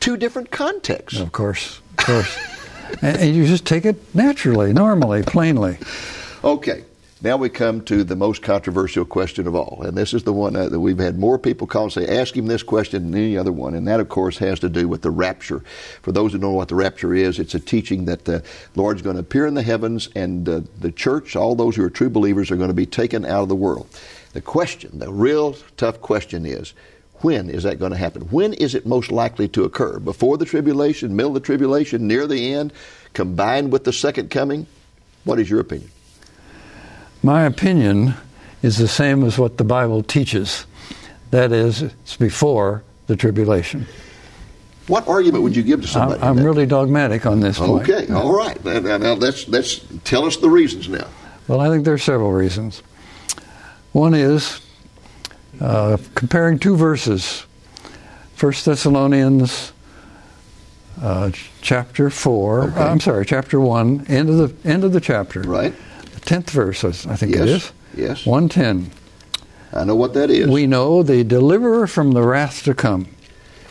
two 0.00 0.16
different 0.16 0.50
contexts. 0.50 1.18
Of 1.18 1.32
course, 1.32 1.80
of 1.90 1.96
course. 1.96 2.38
and, 3.02 3.34
you 3.34 3.46
just 3.46 3.64
take 3.64 3.84
it 3.84 3.96
naturally, 4.14 4.72
normally, 4.72 5.22
plainly. 5.22 5.78
Okay. 6.42 6.84
Now 7.20 7.36
we 7.36 7.48
come 7.48 7.80
to 7.86 8.04
the 8.04 8.14
most 8.14 8.42
controversial 8.42 9.04
question 9.04 9.48
of 9.48 9.56
all, 9.56 9.82
and 9.82 9.96
this 9.96 10.14
is 10.14 10.22
the 10.22 10.32
one 10.32 10.54
uh, 10.54 10.68
that 10.68 10.78
we've 10.78 11.00
had 11.00 11.18
more 11.18 11.36
people 11.36 11.66
call 11.66 11.82
and 11.84 11.92
say, 11.92 12.06
"Ask 12.06 12.36
him 12.36 12.46
this 12.46 12.62
question 12.62 13.10
than 13.10 13.20
any 13.20 13.36
other 13.36 13.50
one," 13.50 13.74
and 13.74 13.88
that, 13.88 13.98
of 13.98 14.08
course, 14.08 14.38
has 14.38 14.60
to 14.60 14.68
do 14.68 14.86
with 14.86 15.02
the 15.02 15.10
rapture. 15.10 15.64
For 16.02 16.12
those 16.12 16.30
who 16.30 16.38
don't 16.38 16.52
know 16.52 16.56
what 16.56 16.68
the 16.68 16.76
rapture 16.76 17.12
is, 17.14 17.40
it's 17.40 17.56
a 17.56 17.58
teaching 17.58 18.04
that 18.04 18.24
the 18.24 18.44
Lord's 18.76 19.02
going 19.02 19.16
to 19.16 19.20
appear 19.20 19.48
in 19.48 19.54
the 19.54 19.64
heavens, 19.64 20.08
and 20.14 20.44
the 20.44 20.92
church, 20.92 21.34
all 21.34 21.56
those 21.56 21.74
who 21.74 21.82
are 21.82 21.90
true 21.90 22.08
believers, 22.08 22.52
are 22.52 22.56
going 22.56 22.68
to 22.68 22.74
be 22.74 22.86
taken 22.86 23.24
out 23.24 23.42
of 23.42 23.48
the 23.48 23.56
world. 23.56 23.88
The 24.32 24.40
question, 24.40 25.00
the 25.00 25.12
real 25.12 25.56
tough 25.76 26.00
question, 26.00 26.46
is. 26.46 26.72
When 27.20 27.50
is 27.50 27.64
that 27.64 27.78
going 27.78 27.92
to 27.92 27.98
happen? 27.98 28.22
When 28.22 28.52
is 28.54 28.74
it 28.74 28.86
most 28.86 29.10
likely 29.10 29.48
to 29.48 29.64
occur? 29.64 29.98
Before 29.98 30.36
the 30.36 30.44
tribulation, 30.44 31.16
middle 31.16 31.36
of 31.36 31.42
the 31.42 31.46
tribulation, 31.46 32.06
near 32.06 32.26
the 32.26 32.54
end, 32.54 32.72
combined 33.12 33.72
with 33.72 33.84
the 33.84 33.92
second 33.92 34.30
coming? 34.30 34.66
What 35.24 35.40
is 35.40 35.50
your 35.50 35.60
opinion? 35.60 35.90
My 37.22 37.44
opinion 37.44 38.14
is 38.62 38.78
the 38.78 38.88
same 38.88 39.24
as 39.24 39.38
what 39.38 39.56
the 39.56 39.64
Bible 39.64 40.02
teaches. 40.02 40.64
That 41.30 41.52
is, 41.52 41.82
it's 41.82 42.16
before 42.16 42.84
the 43.08 43.16
tribulation. 43.16 43.86
What 44.86 45.06
argument 45.06 45.42
would 45.42 45.54
you 45.54 45.62
give 45.62 45.82
to 45.82 45.88
somebody? 45.88 46.22
I'm, 46.22 46.38
I'm 46.38 46.44
really 46.44 46.64
dogmatic 46.64 47.26
on 47.26 47.40
this 47.40 47.58
point. 47.58 47.88
okay. 47.88 48.12
All 48.12 48.32
right. 48.34 48.62
Now, 48.64 48.96
now, 48.96 49.12
let's 49.12 49.46
let's 49.48 49.84
tell 50.04 50.24
us 50.24 50.38
the 50.38 50.48
reasons 50.48 50.88
now. 50.88 51.06
Well, 51.46 51.60
I 51.60 51.68
think 51.68 51.84
there 51.84 51.92
are 51.92 51.98
several 51.98 52.32
reasons. 52.32 52.82
One 53.92 54.14
is 54.14 54.60
uh, 55.60 55.96
comparing 56.14 56.58
two 56.58 56.76
verses, 56.76 57.44
1 58.40 58.52
Thessalonians 58.64 59.72
uh, 61.00 61.30
chapter 61.62 62.10
four. 62.10 62.64
Okay. 62.64 62.80
I'm 62.80 63.00
sorry, 63.00 63.24
chapter 63.24 63.60
one, 63.60 64.04
end 64.08 64.28
of 64.30 64.62
the 64.62 64.68
end 64.68 64.82
of 64.84 64.92
the 64.92 65.00
chapter. 65.00 65.42
Right. 65.42 65.74
The 66.14 66.20
tenth 66.20 66.50
verse, 66.50 66.84
I 66.84 67.14
think 67.16 67.32
Yes, 67.32 67.40
it 67.42 67.48
is. 67.48 67.72
yes. 67.96 68.26
One 68.26 68.48
ten. 68.48 68.90
I 69.72 69.84
know 69.84 69.94
what 69.96 70.14
that 70.14 70.30
is. 70.30 70.48
We 70.48 70.66
know 70.66 71.02
the 71.02 71.22
deliverer 71.24 71.86
from 71.86 72.12
the 72.12 72.22
wrath 72.22 72.64
to 72.64 72.74
come. 72.74 73.06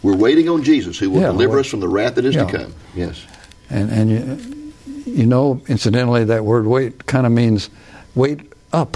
We're 0.04 0.15
waiting 0.15 0.47
on 0.47 0.63
Jesus, 0.63 1.00
who 1.00 1.10
will 1.10 1.21
Yeah, 1.21 1.28
deliver 1.32 1.52
well- 1.54 1.60
us 1.62 1.67
from 1.67 1.80
the 1.82 1.89
wrath 1.89 2.15
that 2.15 2.23
is 2.26 2.36
Yeah. 2.36 2.45
to 2.45 2.58
come. 2.58 2.73
Yes. 2.95 3.21
And 3.69 3.89
and 3.91 4.10
you, 4.10 4.73
you 5.06 5.26
know, 5.26 5.60
incidentally, 5.67 6.23
that 6.26 6.45
word 6.45 6.65
"wait" 6.65 7.06
kind 7.08 7.26
of 7.26 7.32
means 7.34 7.69
wait 8.15 8.39
up. 8.71 8.95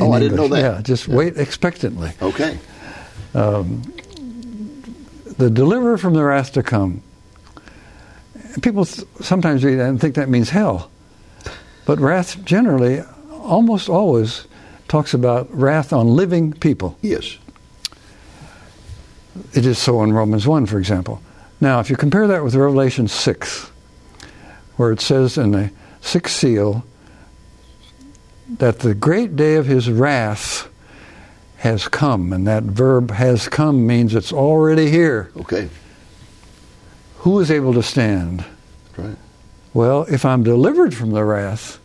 Oh, 0.00 0.12
I 0.12 0.20
didn't 0.20 0.36
know 0.36 0.48
that. 0.48 0.60
Yeah, 0.60 0.80
just 0.82 1.08
wait 1.08 1.36
expectantly. 1.36 2.12
Okay. 2.20 2.58
Um, 3.34 3.82
the 5.38 5.50
deliverer 5.50 5.98
from 5.98 6.14
the 6.14 6.24
wrath 6.24 6.52
to 6.52 6.62
come. 6.62 7.02
People 8.62 8.84
sometimes 8.84 9.62
read 9.64 9.76
that 9.76 9.88
and 9.88 10.00
think 10.00 10.16
that 10.16 10.28
means 10.28 10.50
hell, 10.50 10.90
but 11.86 12.00
wrath 12.00 12.42
generally, 12.44 13.02
almost 13.30 13.88
always, 13.88 14.46
talks 14.88 15.14
about 15.14 15.48
wrath 15.54 15.92
on 15.92 16.08
living 16.08 16.52
people. 16.52 16.98
Yes. 17.02 17.38
It 19.52 19.64
is 19.64 19.78
so 19.78 20.02
in 20.02 20.12
Romans 20.12 20.46
1, 20.46 20.66
for 20.66 20.78
example. 20.78 21.22
Now, 21.60 21.80
if 21.80 21.90
you 21.90 21.96
compare 21.96 22.26
that 22.26 22.42
with 22.42 22.54
Revelation 22.54 23.06
6, 23.06 23.70
where 24.76 24.92
it 24.92 25.00
says 25.00 25.38
in 25.38 25.52
the 25.52 25.70
sixth 26.00 26.34
seal 26.34 26.84
that 28.48 28.80
the 28.80 28.94
great 28.94 29.36
day 29.36 29.56
of 29.56 29.66
his 29.66 29.90
wrath 29.90 30.68
has 31.58 31.88
come, 31.88 32.32
and 32.32 32.46
that 32.46 32.62
verb 32.62 33.10
has 33.10 33.48
come 33.48 33.86
means 33.86 34.14
it's 34.14 34.32
already 34.32 34.90
here. 34.90 35.30
Okay. 35.36 35.68
Who 37.18 37.40
is 37.40 37.50
able 37.50 37.74
to 37.74 37.82
stand? 37.82 38.44
Right. 38.96 39.16
Well, 39.74 40.06
if 40.08 40.24
I'm 40.24 40.42
delivered 40.44 40.94
from 40.94 41.10
the 41.10 41.24
wrath, 41.24 41.78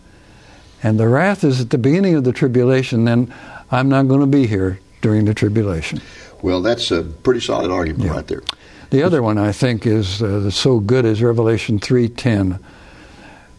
and 0.81 0.99
the 0.99 1.07
wrath 1.07 1.43
is 1.43 1.59
at 1.61 1.69
the 1.69 1.77
beginning 1.77 2.15
of 2.15 2.23
the 2.23 2.31
tribulation, 2.33 3.05
then 3.05 3.33
I'm 3.71 3.89
not 3.89 4.07
going 4.07 4.21
to 4.21 4.27
be 4.27 4.47
here 4.47 4.79
during 5.01 5.25
the 5.25 5.33
tribulation. 5.33 6.01
Well, 6.41 6.61
that's 6.61 6.91
a 6.91 7.03
pretty 7.03 7.39
solid 7.39 7.71
argument 7.71 8.03
Yeah. 8.05 8.11
right 8.15 8.27
there. 8.27 8.43
The 8.89 9.01
other 9.03 9.23
one 9.23 9.37
I 9.39 9.51
think 9.51 9.87
is 9.87 10.21
uh, 10.21 10.51
so 10.51 10.79
good 10.79 11.03
is 11.03 11.21
Revelation 11.21 11.79
3:10, 11.79 12.59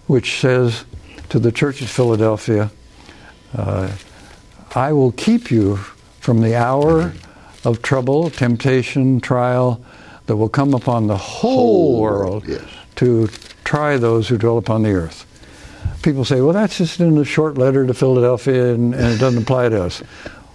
which 0.06 0.38
says 0.40 0.84
to 1.30 1.38
the 1.40 1.50
church 1.50 1.82
at 1.82 1.88
Philadelphia, 1.88 2.70
Uh, 3.54 3.88
"I 4.74 4.92
will 4.92 5.12
keep 5.12 5.50
you 5.50 5.76
from 6.20 6.40
the 6.40 6.56
hour 6.56 7.12
of 7.64 7.82
trouble, 7.82 8.30
temptation, 8.30 9.20
trial 9.20 9.80
that 10.26 10.36
will 10.36 10.48
come 10.48 10.74
upon 10.74 11.06
the 11.06 11.16
whole, 11.16 11.96
Whole 11.96 12.00
world, 12.00 12.44
yes. 12.46 12.62
to 12.96 13.28
try 13.64 13.96
those 13.96 14.28
who 14.28 14.38
dwell 14.38 14.58
upon 14.58 14.82
the 14.82 14.92
earth." 14.92 15.26
People 16.02 16.24
say, 16.24 16.40
"Well, 16.40 16.52
that's 16.52 16.78
just 16.78 17.00
in 17.00 17.16
a 17.18 17.24
short 17.24 17.56
letter 17.58 17.86
to 17.86 17.94
Philadelphia, 17.94 18.74
and, 18.74 18.94
and 18.94 19.14
it 19.14 19.18
doesn't 19.18 19.42
apply 19.42 19.68
to 19.70 19.82
us." 19.82 20.02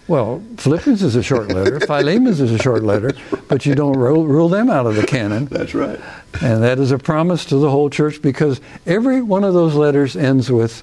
Well, 0.07 0.41
Philippians 0.57 1.03
is 1.03 1.15
a 1.15 1.21
short 1.21 1.49
letter, 1.49 1.79
Philemon's 1.87 2.41
is 2.41 2.51
a 2.51 2.57
short 2.57 2.83
letter, 2.83 3.11
but 3.47 3.67
you 3.67 3.75
don't 3.75 3.95
rule, 3.95 4.25
rule 4.25 4.49
them 4.49 4.67
out 4.67 4.87
of 4.87 4.95
the 4.95 5.05
canon. 5.05 5.45
That's 5.45 5.75
right. 5.75 5.99
And 6.41 6.63
that 6.63 6.79
is 6.79 6.91
a 6.91 6.97
promise 6.97 7.45
to 7.45 7.57
the 7.57 7.69
whole 7.69 7.91
church 7.91 8.19
because 8.19 8.59
every 8.87 9.21
one 9.21 9.43
of 9.43 9.53
those 9.53 9.75
letters 9.75 10.15
ends 10.15 10.51
with, 10.51 10.81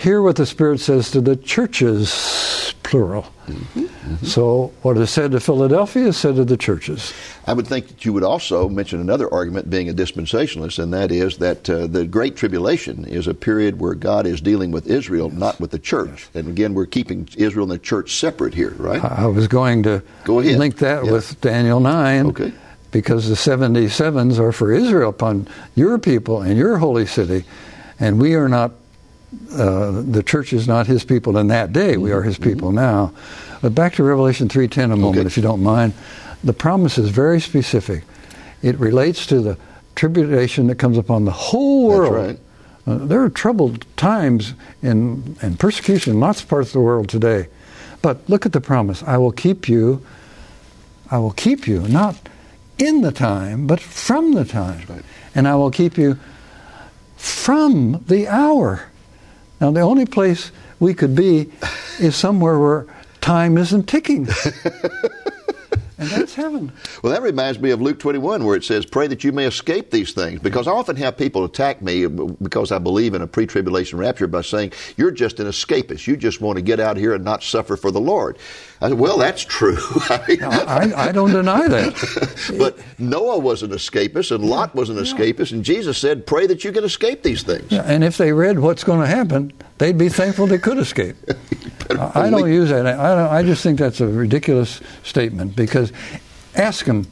hear 0.00 0.22
what 0.22 0.36
the 0.36 0.46
Spirit 0.46 0.80
says 0.80 1.10
to 1.10 1.20
the 1.20 1.36
churches, 1.36 2.74
plural. 2.82 3.26
So 4.22 4.72
what 4.82 4.96
is 4.96 5.10
said 5.10 5.32
to 5.32 5.40
Philadelphia 5.40 6.06
is 6.08 6.16
said 6.16 6.36
to 6.36 6.44
the 6.44 6.56
churches. 6.56 7.12
I 7.46 7.52
would 7.52 7.66
think 7.66 7.88
that 7.88 8.04
you 8.04 8.12
would 8.12 8.22
also 8.24 8.68
mention 8.68 9.00
another 9.00 9.32
argument 9.32 9.68
being 9.68 9.88
a 9.88 9.92
dispensationalist, 9.92 10.78
and 10.82 10.92
that 10.94 11.12
is 11.12 11.38
that 11.38 11.68
uh, 11.68 11.86
the 11.86 12.06
Great 12.06 12.36
Tribulation 12.36 13.04
is 13.04 13.26
a 13.26 13.34
period 13.34 13.78
where 13.80 13.94
God 13.94 14.26
is 14.26 14.40
dealing 14.40 14.70
with 14.70 14.86
Israel, 14.86 15.28
not 15.30 15.60
with 15.60 15.70
the 15.70 15.78
church. 15.78 16.28
And 16.34 16.48
again, 16.48 16.74
we're 16.74 16.86
keeping 16.86 17.28
Israel 17.36 17.64
and 17.64 17.72
the 17.72 17.78
church 17.78 18.14
separate 18.16 18.54
here, 18.54 18.74
right? 18.78 19.04
I 19.04 19.26
was 19.26 19.48
going 19.48 19.82
to 19.84 20.02
Go 20.24 20.40
ahead. 20.40 20.58
link 20.58 20.78
that 20.78 21.04
Yeah. 21.04 21.12
with 21.12 21.40
Daniel 21.40 21.80
9. 21.80 22.26
Okay. 22.28 22.52
Because 22.90 23.28
the 23.28 23.36
77s 23.36 24.38
are 24.38 24.52
for 24.52 24.72
Israel 24.72 25.10
upon 25.10 25.46
your 25.76 25.98
people 25.98 26.40
and 26.42 26.56
your 26.58 26.78
holy 26.78 27.06
city. 27.06 27.44
And 28.00 28.18
we 28.20 28.34
are 28.34 28.48
not, 28.48 28.72
uh, 29.52 30.02
the 30.02 30.22
church 30.24 30.52
is 30.52 30.66
not 30.66 30.86
his 30.86 31.04
people 31.04 31.38
in 31.38 31.48
that 31.48 31.72
day. 31.72 31.96
We 31.96 32.12
are 32.12 32.22
his 32.22 32.38
people 32.38 32.72
now. 32.72 33.12
But 33.62 33.74
back 33.74 33.94
to 33.94 34.02
Revelation 34.04 34.48
3.10 34.48 34.84
a 34.84 34.88
moment, 34.88 35.00
Mm-hmm. 35.00 35.18
Okay. 35.20 35.26
if 35.26 35.36
you 35.36 35.42
don't 35.42 35.62
mind. 35.62 35.92
The 36.42 36.52
promise 36.52 36.98
is 36.98 37.10
very 37.10 37.40
specific. 37.40 38.04
It 38.62 38.76
relates 38.78 39.26
to 39.26 39.40
the 39.40 39.56
tribulation 39.94 40.66
that 40.68 40.76
comes 40.76 40.96
upon 40.98 41.24
the 41.26 41.30
whole 41.32 41.88
That's 41.90 42.10
world. 42.10 42.26
right. 42.26 42.38
Uh, 42.86 43.04
there 43.06 43.22
are 43.22 43.28
troubled 43.30 43.84
times 43.96 44.54
in, 44.82 45.36
and 45.42 45.58
persecution 45.60 46.14
in 46.14 46.20
lots 46.20 46.40
of 46.42 46.48
parts 46.48 46.70
of 46.70 46.72
the 46.74 46.80
world 46.80 47.08
today. 47.08 47.48
But 48.02 48.26
look 48.28 48.46
at 48.46 48.52
the 48.52 48.60
promise 48.60 49.02
I 49.02 49.18
will 49.18 49.32
keep 49.32 49.68
you, 49.68 50.04
I 51.10 51.18
will 51.18 51.32
keep 51.32 51.68
you, 51.68 51.80
not 51.88 52.16
in 52.78 53.02
the 53.02 53.12
time, 53.12 53.66
but 53.66 53.78
from 53.80 54.32
the 54.32 54.44
time. 54.46 54.82
right. 54.88 55.02
And 55.34 55.46
I 55.46 55.54
will 55.56 55.70
keep 55.70 55.98
you 55.98 56.18
from 57.16 58.02
the 58.06 58.26
hour. 58.28 58.86
Now, 59.60 59.70
the 59.70 59.80
only 59.80 60.06
place 60.06 60.50
we 60.78 60.94
could 60.94 61.14
be 61.14 61.50
is 61.98 62.16
somewhere 62.16 62.58
where 62.58 62.86
time 63.20 63.58
isn't 63.58 63.88
ticking. 63.88 64.26
and 65.98 66.08
that's 66.08 66.34
heaven. 66.34 66.72
Well, 67.02 67.12
that 67.12 67.20
reminds 67.20 67.60
me 67.60 67.70
of 67.70 67.82
Luke 67.82 67.98
21, 67.98 68.44
where 68.44 68.56
it 68.56 68.64
says, 68.64 68.86
Pray 68.86 69.06
that 69.08 69.22
you 69.22 69.32
may 69.32 69.44
escape 69.44 69.90
these 69.90 70.14
things. 70.14 70.40
Because 70.40 70.66
I 70.66 70.72
often 70.72 70.96
have 70.96 71.18
people 71.18 71.44
attack 71.44 71.82
me 71.82 72.06
because 72.06 72.72
I 72.72 72.78
believe 72.78 73.12
in 73.12 73.20
a 73.20 73.26
pre 73.26 73.46
tribulation 73.46 73.98
rapture 73.98 74.26
by 74.26 74.40
saying, 74.40 74.72
You're 74.96 75.10
just 75.10 75.40
an 75.40 75.46
escapist. 75.46 76.06
You 76.06 76.16
just 76.16 76.40
want 76.40 76.56
to 76.56 76.62
get 76.62 76.80
out 76.80 76.96
here 76.96 77.12
and 77.14 77.22
not 77.22 77.42
suffer 77.42 77.76
for 77.76 77.90
the 77.90 78.00
Lord. 78.00 78.38
I 78.80 78.88
said, 78.88 78.98
Well, 78.98 79.18
that's 79.18 79.44
true. 79.44 79.76
I 80.08 80.24
mean, 80.26 80.42
I, 80.42 81.08
I 81.08 81.12
don't 81.12 81.32
deny 81.32 81.68
that. 81.68 82.54
but 82.58 82.78
Noah 82.98 83.38
was 83.38 83.62
an 83.62 83.70
escapist, 83.70 84.34
and 84.34 84.44
Lot 84.44 84.74
was 84.74 84.88
an 84.88 84.96
escapist, 84.96 85.52
and 85.52 85.64
Jesus 85.64 85.98
said, 85.98 86.26
Pray 86.26 86.46
that 86.46 86.64
you 86.64 86.72
can 86.72 86.84
escape 86.84 87.22
these 87.22 87.42
things. 87.42 87.70
Yeah, 87.70 87.82
and 87.82 88.02
if 88.02 88.16
they 88.16 88.32
read 88.32 88.58
what's 88.58 88.84
going 88.84 89.00
to 89.00 89.06
happen, 89.06 89.52
they'd 89.78 89.98
be 89.98 90.08
thankful 90.08 90.46
they 90.46 90.58
could 90.58 90.78
escape. 90.78 91.16
I 91.90 92.26
I 92.26 92.30
don't 92.30 92.50
use 92.50 92.70
that. 92.70 92.86
I, 92.86 93.14
don't, 93.14 93.30
I 93.30 93.42
just 93.42 93.62
think 93.62 93.78
that's 93.78 94.00
a 94.00 94.06
ridiculous 94.06 94.80
statement 95.02 95.56
because 95.56 95.92
ask 96.54 96.86
them, 96.86 97.06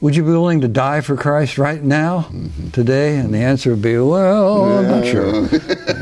would 0.00 0.14
you 0.14 0.22
be 0.22 0.30
willing 0.30 0.60
to 0.60 0.68
die 0.68 1.00
for 1.00 1.16
Christ 1.16 1.58
right 1.58 1.82
now, 1.82 2.28
mm-hmm. 2.30 2.70
today? 2.70 3.16
And 3.16 3.34
the 3.34 3.38
answer 3.38 3.70
would 3.70 3.82
be, 3.82 3.96
well, 3.98 4.78
I'm 4.78 4.88
not 4.88 5.06
sure. 5.06 5.48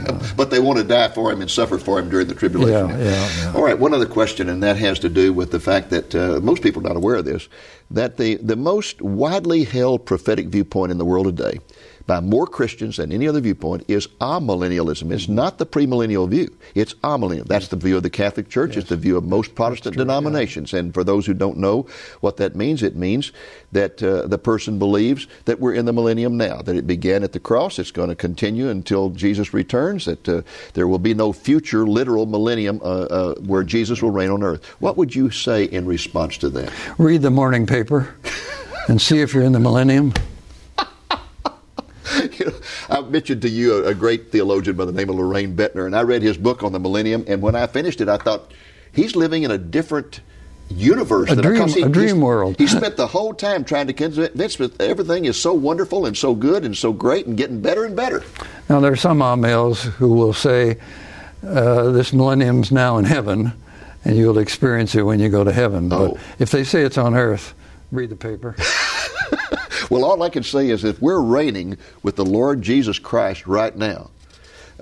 but 0.37 0.51
they 0.51 0.61
want 0.61 0.79
to 0.79 0.85
die 0.85 1.09
for 1.09 1.33
him 1.33 1.41
and 1.41 1.51
suffer 1.51 1.79
for 1.79 1.99
him 1.99 2.09
during 2.09 2.29
the 2.29 2.35
tribulation. 2.35 2.89
Yeah, 2.91 2.99
yeah, 2.99 3.31
yeah. 3.39 3.53
All 3.55 3.63
right, 3.63 3.79
one 3.79 3.95
other 3.95 4.07
question, 4.07 4.49
and 4.49 4.63
that 4.63 4.77
has 4.77 4.99
to 5.01 5.09
do 5.09 5.33
with 5.33 5.51
the 5.51 5.61
fact 5.61 5.91
that 5.91 6.15
uh, 6.15 6.41
most 6.41 6.63
people 6.63 6.85
are 6.85 6.89
not 6.89 6.97
aware 6.97 7.17
of 7.17 7.25
this, 7.25 7.49
that 7.91 8.17
the, 8.17 8.37
the 8.37 8.57
most 8.57 9.01
widely 9.03 9.65
held 9.65 10.07
prophetic 10.07 10.49
viewpoint 10.49 10.93
in 10.93 10.99
the 10.99 11.05
world 11.05 11.27
today, 11.27 11.59
by 12.07 12.21
more 12.21 12.47
Christians 12.47 12.97
than 12.97 13.13
any 13.13 13.29
other 13.29 13.41
viewpoint, 13.41 13.85
is 13.89 14.07
amillennialism. 14.21 15.13
It's 15.13 15.29
not 15.29 15.59
the 15.59 15.67
premillennial 15.67 16.29
view. 16.29 16.55
It's 16.75 16.95
amillennial. 16.95 17.47
That's 17.47 17.69
the 17.69 17.77
view 17.77 17.97
of 17.97 18.03
the 18.03 18.11
Catholic 18.11 18.49
Church. 18.49 18.77
It's 18.77 18.89
the 18.89 18.97
view 18.97 19.17
of 19.17 19.25
most 19.25 19.55
Protestant 19.55 19.97
denominations. 19.97 20.73
And 20.73 20.93
for 20.93 21.05
those 21.05 21.27
who 21.27 21.35
don't 21.35 21.59
know 21.59 21.87
what 22.21 22.37
that 22.39 22.57
means, 22.57 22.83
it 22.83 22.97
means 22.97 23.33
that 23.73 24.03
uh, 24.03 24.27
the 24.27 24.39
person 24.39 24.79
believes 24.79 25.27
that 25.45 25.61
we're 25.61 25.75
in 25.75 25.85
the 25.85 25.93
millennium 25.93 26.37
now, 26.37 26.63
that 26.63 26.77
it 26.77 26.87
began 26.87 27.23
at 27.23 27.33
the 27.33 27.41
cross, 27.41 27.79
it's 27.79 27.91
going 27.91 28.09
to 28.09 28.15
continue 28.15 28.69
until 28.69 29.11
Jesus 29.11 29.55
returns, 29.55 30.05
that 30.05 30.29
uh, 30.29 30.43
there 30.75 30.89
will 30.89 30.99
be 30.99 31.15
no 31.15 31.33
future 31.33 31.87
literal 31.87 32.27
millennium 32.27 32.81
uh, 32.83 32.85
uh, 32.85 33.35
where 33.37 33.63
Jesus 33.63 34.03
will 34.03 34.11
reign 34.11 34.31
on 34.31 34.43
earth. 34.43 34.65
What 34.81 34.97
would 34.97 35.15
you 35.15 35.31
say 35.31 35.65
in 35.65 35.87
response 35.87 36.39
to 36.39 36.51
that? 36.51 36.73
Read 36.99 37.23
the 37.23 37.31
morning 37.31 37.67
paper 37.67 38.15
and 38.89 39.01
see 39.01 39.21
if 39.21 39.33
you're 39.35 39.45
in 39.45 39.53
the 39.53 39.61
millennium. 39.61 40.13
you 42.39 42.47
know, 42.47 42.55
I 42.89 43.01
mentioned 43.03 43.43
to 43.43 43.49
you 43.49 43.85
a, 43.85 43.89
a 43.89 43.95
great 43.95 44.33
theologian 44.33 44.77
by 44.77 44.85
the 44.85 44.93
name 44.93 45.09
of 45.11 45.17
Loraine 45.17 45.55
Boettner, 45.55 45.87
and 45.87 45.97
I 45.97 46.03
read 46.03 46.23
his 46.23 46.37
book 46.37 46.63
on 46.63 46.73
the 46.73 46.81
millennium. 46.81 47.25
And 47.27 47.43
when 47.43 47.55
I 47.55 47.67
finished 47.67 48.01
it, 48.01 48.09
I 48.09 48.17
thought 48.17 48.53
he's 48.93 49.17
living 49.17 49.43
in 49.43 49.51
a 49.51 49.59
different 49.59 50.21
universe. 50.69 51.31
A 51.31 51.37
dream- 51.37 51.69
he, 51.69 51.83
a 51.83 51.89
dream 51.89 52.21
world. 52.21 52.57
He 52.59 52.67
spent 52.67 52.97
the 52.97 53.07
whole 53.07 53.35
time 53.35 53.65
trying 53.65 53.87
to 53.89 53.93
convince 53.93 54.59
me 54.59 54.67
that 54.67 54.81
everything 54.81 55.25
is 55.25 55.41
so 55.41 55.53
wonderful 55.53 56.07
and 56.07 56.17
so 56.17 56.35
good 56.35 56.65
and 56.65 56.77
so 56.77 56.93
great 56.93 57.27
and 57.27 57.37
getting 57.37 57.61
better 57.61 57.85
and 57.85 57.95
better. 57.95 58.23
Now, 58.69 58.81
there 58.81 58.93
are 58.93 58.97
some 58.97 59.21
amils 59.21 59.83
who 59.83 60.13
will 60.13 60.33
say 60.33 60.79
uh, 61.47 61.91
this 61.91 62.13
millennium's 62.13 62.73
now 62.73 62.99
in 62.99 63.05
heaven, 63.05 63.53
and 64.05 64.17
you'll 64.17 64.39
experience 64.39 64.95
it 64.95 65.03
when 65.03 65.21
you 65.21 65.29
go 65.29 65.45
to 65.45 65.53
heaven. 65.53 65.93
Oh. 65.93 66.13
But 66.13 66.21
if 66.39 66.51
they 66.51 66.65
say 66.65 66.83
it's 66.83 66.99
on 66.99 67.15
earth, 67.15 67.55
read 67.91 68.11
the 68.11 68.17
paper. 68.17 68.57
Well, 69.93 70.07
all 70.07 70.23
I 70.23 70.31
can 70.31 70.43
say 70.43 70.71
is 70.71 70.85
if 70.85 71.03
we're 71.03 71.21
reigning 71.21 71.77
with 72.03 72.17
the 72.17 72.25
Lord 72.25 72.63
Jesus 72.63 72.99
Christ 72.99 73.47
right 73.47 73.77
now, 73.77 74.09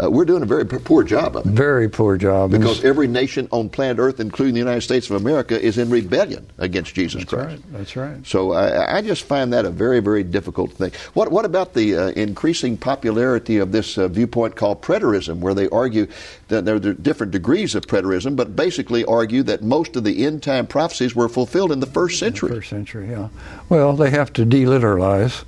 uh, 0.03 0.11
we're 0.11 0.25
doing 0.25 0.43
a 0.43 0.47
very 0.47 0.65
poor 0.65 1.03
job 1.03 1.37
of 1.37 1.47
it. 1.47 1.51
Very 1.51 1.89
poor 1.89 2.17
job. 2.17 2.53
Because 2.53 2.85
every 2.85 3.07
nation 3.07 3.49
on 3.51 3.69
planet 3.69 3.99
Earth, 3.99 4.21
including 4.21 4.55
the 4.55 4.61
United 4.61 4.81
States 4.83 5.11
of 5.11 5.17
America, 5.17 5.61
is 5.61 5.79
in 5.79 5.91
rebellion 5.91 6.47
against 6.59 6.95
Jesus 6.95 7.23
That's 7.23 7.33
Christ. 7.33 7.49
Right. 7.49 7.73
That's 7.73 7.97
right. 7.97 8.27
So 8.27 8.53
I, 8.53 8.99
I, 8.99 9.03
just 9.03 9.25
find 9.25 9.53
that 9.53 9.65
a 9.65 9.71
very, 9.71 10.01
very 10.01 10.23
difficult 10.23 10.73
thing. 10.73 10.93
What, 11.15 11.31
what 11.31 11.45
about 11.45 11.75
the 11.75 11.97
uh, 11.97 12.09
increasing 12.11 12.77
popularity 12.77 13.59
of 13.59 13.73
this 13.73 13.99
uh, 13.99 14.09
viewpoint 14.09 14.57
called 14.57 14.81
preterism, 14.81 15.41
where 15.41 15.55
they 15.55 15.69
argue 15.71 16.07
that 16.49 16.65
there 16.65 16.77
are 16.77 16.79
different 16.79 17.33
degrees 17.33 17.75
of 17.75 17.87
preterism, 17.87 18.37
but 18.37 18.57
basically 18.57 19.05
argue 19.05 19.43
that 19.43 19.63
most 19.63 19.97
of 19.97 20.05
the 20.05 20.25
end 20.25 20.43
time 20.43 20.67
prophecies 20.67 21.15
were 21.15 21.29
fulfilled 21.29 21.73
in 21.73 21.81
the 21.81 21.87
first 21.87 22.19
century? 22.19 22.51
The 22.51 22.57
first 22.57 22.71
century, 22.71 23.11
yeah. 23.11 23.29
Well, 23.69 23.95
they 23.95 24.11
have 24.11 24.33
to 24.35 24.47
deliteralize. 24.47 25.45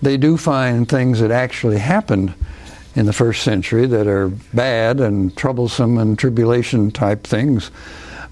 They 0.00 0.16
do 0.16 0.36
find 0.36 0.88
things 0.88 1.20
that 1.20 1.30
actually 1.30 1.78
happened 1.78 2.34
in 2.94 3.06
the 3.06 3.12
first 3.12 3.42
century 3.42 3.86
that 3.86 4.06
are 4.06 4.28
bad 4.52 5.00
and 5.00 5.36
troublesome 5.36 5.98
and 5.98 6.18
tribulation 6.18 6.90
type 6.90 7.24
things, 7.24 7.70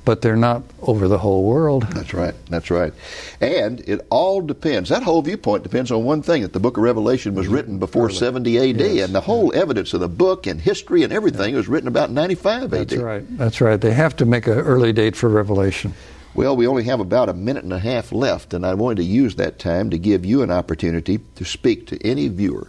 but 0.05 0.23
they're 0.23 0.37
not 0.37 0.63
over 0.83 1.09
the 1.09 1.19
whole 1.19 1.45
world. 1.45 1.85
That's 1.91 2.15
right. 2.15 2.35
That's 2.47 2.71
right. 2.71 2.93
And 3.41 3.81
it 3.81 4.07
all 4.11 4.41
depends. 4.41 4.89
That 4.89 5.03
whole 5.03 5.23
viewpoint 5.23 5.63
depends 5.63 5.91
on 5.91 6.05
one 6.05 6.23
thing 6.23 6.43
that 6.43 6.53
the 6.53 6.61
book 6.61 6.77
of 6.77 6.83
Revelation 6.83 7.35
was 7.35 7.49
written 7.49 7.79
before 7.79 8.07
Early. 8.07 8.15
70 8.15 8.59
AD, 8.59 8.81
yes. 8.81 9.05
and 9.07 9.15
the 9.15 9.21
whole 9.21 9.55
evidence 9.55 9.95
of 9.95 10.01
the 10.01 10.09
book 10.09 10.47
and 10.47 10.61
history 10.61 11.03
and 11.03 11.13
everything 11.13 11.51
yeah. 11.51 11.57
was 11.57 11.69
written 11.69 11.89
about 11.89 12.11
95 12.11 12.65
AD. 12.65 12.71
That's 12.71 12.97
right. 12.97 13.39
That's 13.39 13.61
right. 13.61 13.81
They 13.81 13.93
have 13.93 14.17
to 14.17 14.27
make 14.27 14.47
an 14.47 14.59
early 14.59 14.93
date 14.93 15.17
for 15.17 15.29
Revelation. 15.29 15.95
Well, 16.33 16.57
we 16.57 16.67
only 16.67 16.85
have 16.85 17.01
about 17.01 17.29
a 17.29 17.35
minute 17.35 17.65
and 17.65 17.73
a 17.73 17.79
half 17.79 18.13
left, 18.13 18.55
and 18.55 18.65
I 18.65 18.75
wanted 18.75 18.99
to 18.99 19.05
use 19.05 19.35
that 19.35 19.59
time 19.59 19.91
to 19.91 19.99
give 19.99 20.25
you 20.25 20.43
an 20.43 20.51
opportunity 20.51 21.19
to 21.35 21.45
speak 21.45 21.89
to 21.89 22.07
any 22.07 22.29
viewer 22.29 22.69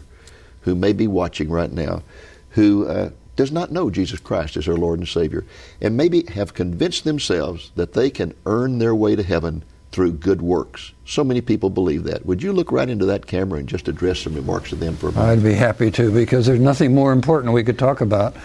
who 0.62 0.76
may 0.76 0.94
be 0.94 1.08
watching 1.08 1.50
right 1.50 1.72
now 1.72 2.04
who 2.52 2.88
uh, 2.88 3.10
does 3.36 3.52
not 3.52 3.72
know 3.72 3.90
Jesus 3.90 4.20
Christ 4.20 4.58
as 4.58 4.66
their 4.66 4.76
Lord 4.76 5.00
and 5.00 5.08
Savior, 5.08 5.46
and 5.82 5.98
maybe 5.98 6.24
have 6.34 6.54
convinced 6.54 7.04
themselves 7.04 7.72
that 7.76 7.94
they 7.94 8.10
can 8.10 8.34
earn 8.46 8.80
their 8.80 8.96
way 8.96 9.16
to 9.16 9.24
heaven 9.24 9.64
through 9.92 10.14
good 10.14 10.42
works. 10.42 10.94
So 11.06 11.24
many 11.24 11.42
people 11.42 11.70
believe 11.70 12.04
that. 12.06 12.26
Would 12.26 12.42
you 12.42 12.54
look 12.54 12.72
right 12.72 12.90
into 12.90 13.06
that 13.08 13.28
camera 13.28 13.60
and 13.60 13.68
just 13.68 13.88
address 13.88 14.20
some 14.20 14.36
remarks 14.36 14.70
to 14.70 14.76
them 14.76 14.96
for 14.96 15.10
a 15.10 15.12
moment? 15.12 15.40
I'd 15.40 15.44
be 15.44 15.54
happy 15.54 15.92
to 15.92 16.12
because 16.12 16.46
there's 16.46 16.60
nothing 16.60 16.94
more 16.94 17.12
important 17.12 17.54
we 17.54 17.64
could 17.64 17.80
talk 17.80 18.00
about. 18.00 18.36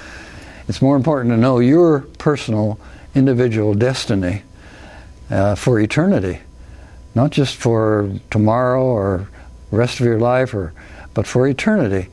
It's 0.69 0.83
more 0.83 0.97
important 0.97 1.33
to 1.33 1.37
know 1.37 1.61
your 1.61 2.01
personal, 2.19 2.81
individual 3.15 3.75
destiny 3.75 4.43
uh, 5.31 5.55
for 5.55 5.79
eternity, 5.79 6.41
not 7.15 7.31
just 7.31 7.55
for 7.55 8.11
tomorrow 8.31 8.83
or 8.83 9.29
rest 9.71 10.01
of 10.01 10.07
your 10.07 10.19
life, 10.19 10.53
or 10.55 10.73
but 11.17 11.27
for 11.27 11.49
eternity. 11.49 12.11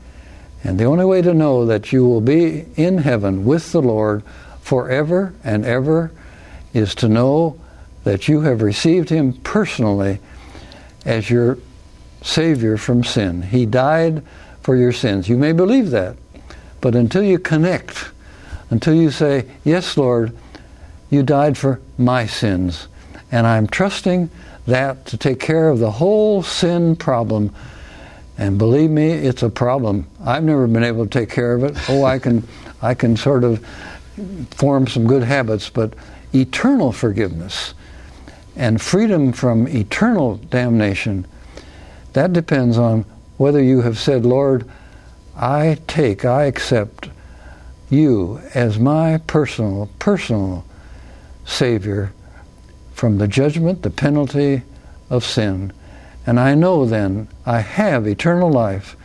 And 0.64 0.80
the 0.80 0.86
only 0.86 1.04
way 1.04 1.20
to 1.20 1.34
know 1.34 1.66
that 1.66 1.92
you 1.92 2.08
will 2.08 2.22
be 2.22 2.64
in 2.74 2.96
heaven 2.96 3.44
with 3.44 3.70
the 3.70 3.82
Lord 3.82 4.22
forever 4.62 5.34
and 5.44 5.66
ever 5.66 6.10
is 6.72 6.94
to 6.96 7.08
know 7.08 7.60
that 8.04 8.28
you 8.28 8.40
have 8.40 8.62
received 8.62 9.10
Him 9.10 9.34
personally 9.34 10.20
as 11.04 11.28
your 11.28 11.58
Savior 12.22 12.78
from 12.78 13.04
sin. 13.04 13.42
He 13.42 13.66
died 13.66 14.22
for 14.62 14.74
your 14.74 14.92
sins. 14.92 15.28
You 15.28 15.36
may 15.36 15.52
believe 15.52 15.90
that, 15.90 16.16
but 16.80 16.94
until 16.94 17.22
you 17.22 17.38
connect, 17.38 18.10
until 18.70 18.94
you 18.94 19.10
say, 19.10 19.44
Yes, 19.64 19.98
Lord, 19.98 20.34
you 21.10 21.22
died 21.22 21.58
for 21.58 21.78
my 21.98 22.24
sins, 22.24 22.88
and 23.30 23.46
I'm 23.46 23.66
trusting 23.66 24.30
that 24.66 25.04
to 25.04 25.18
take 25.18 25.40
care 25.40 25.68
of 25.68 25.78
the 25.78 25.90
whole 25.90 26.42
sin 26.42 26.96
problem 26.96 27.54
and 28.36 28.58
believe 28.58 28.90
me, 28.90 29.10
it's 29.10 29.42
a 29.42 29.50
problem. 29.50 30.06
I've 30.24 30.44
never 30.44 30.66
been 30.66 30.84
able 30.84 31.04
to 31.04 31.10
take 31.10 31.30
care 31.30 31.54
of 31.54 31.62
it. 31.62 31.76
Oh, 31.88 32.04
I 32.04 32.18
can, 32.18 32.46
I 32.82 32.94
can 32.94 33.16
sort 33.16 33.44
of 33.44 33.64
form 34.50 34.86
some 34.86 35.06
good 35.06 35.22
habits, 35.22 35.70
but 35.70 35.94
eternal 36.34 36.92
forgiveness 36.92 37.74
and 38.56 38.80
freedom 38.80 39.32
from 39.32 39.68
eternal 39.68 40.36
damnation, 40.36 41.26
that 42.12 42.32
depends 42.32 42.78
on 42.78 43.04
whether 43.36 43.62
you 43.62 43.82
have 43.82 43.98
said, 43.98 44.24
Lord, 44.24 44.68
I 45.36 45.78
take, 45.86 46.24
I 46.24 46.44
accept 46.44 47.10
you 47.90 48.40
as 48.54 48.78
my 48.78 49.18
personal, 49.26 49.90
personal 49.98 50.64
Savior 51.44 52.12
from 52.92 53.18
the 53.18 53.26
judgment, 53.28 53.82
the 53.82 53.90
penalty 53.90 54.62
of 55.10 55.24
sin 55.24 55.72
and 56.26 56.40
I 56.40 56.54
know 56.54 56.86
then 56.86 57.28
I 57.44 57.60
have 57.60 58.06
eternal 58.06 58.50
life, 58.50 58.96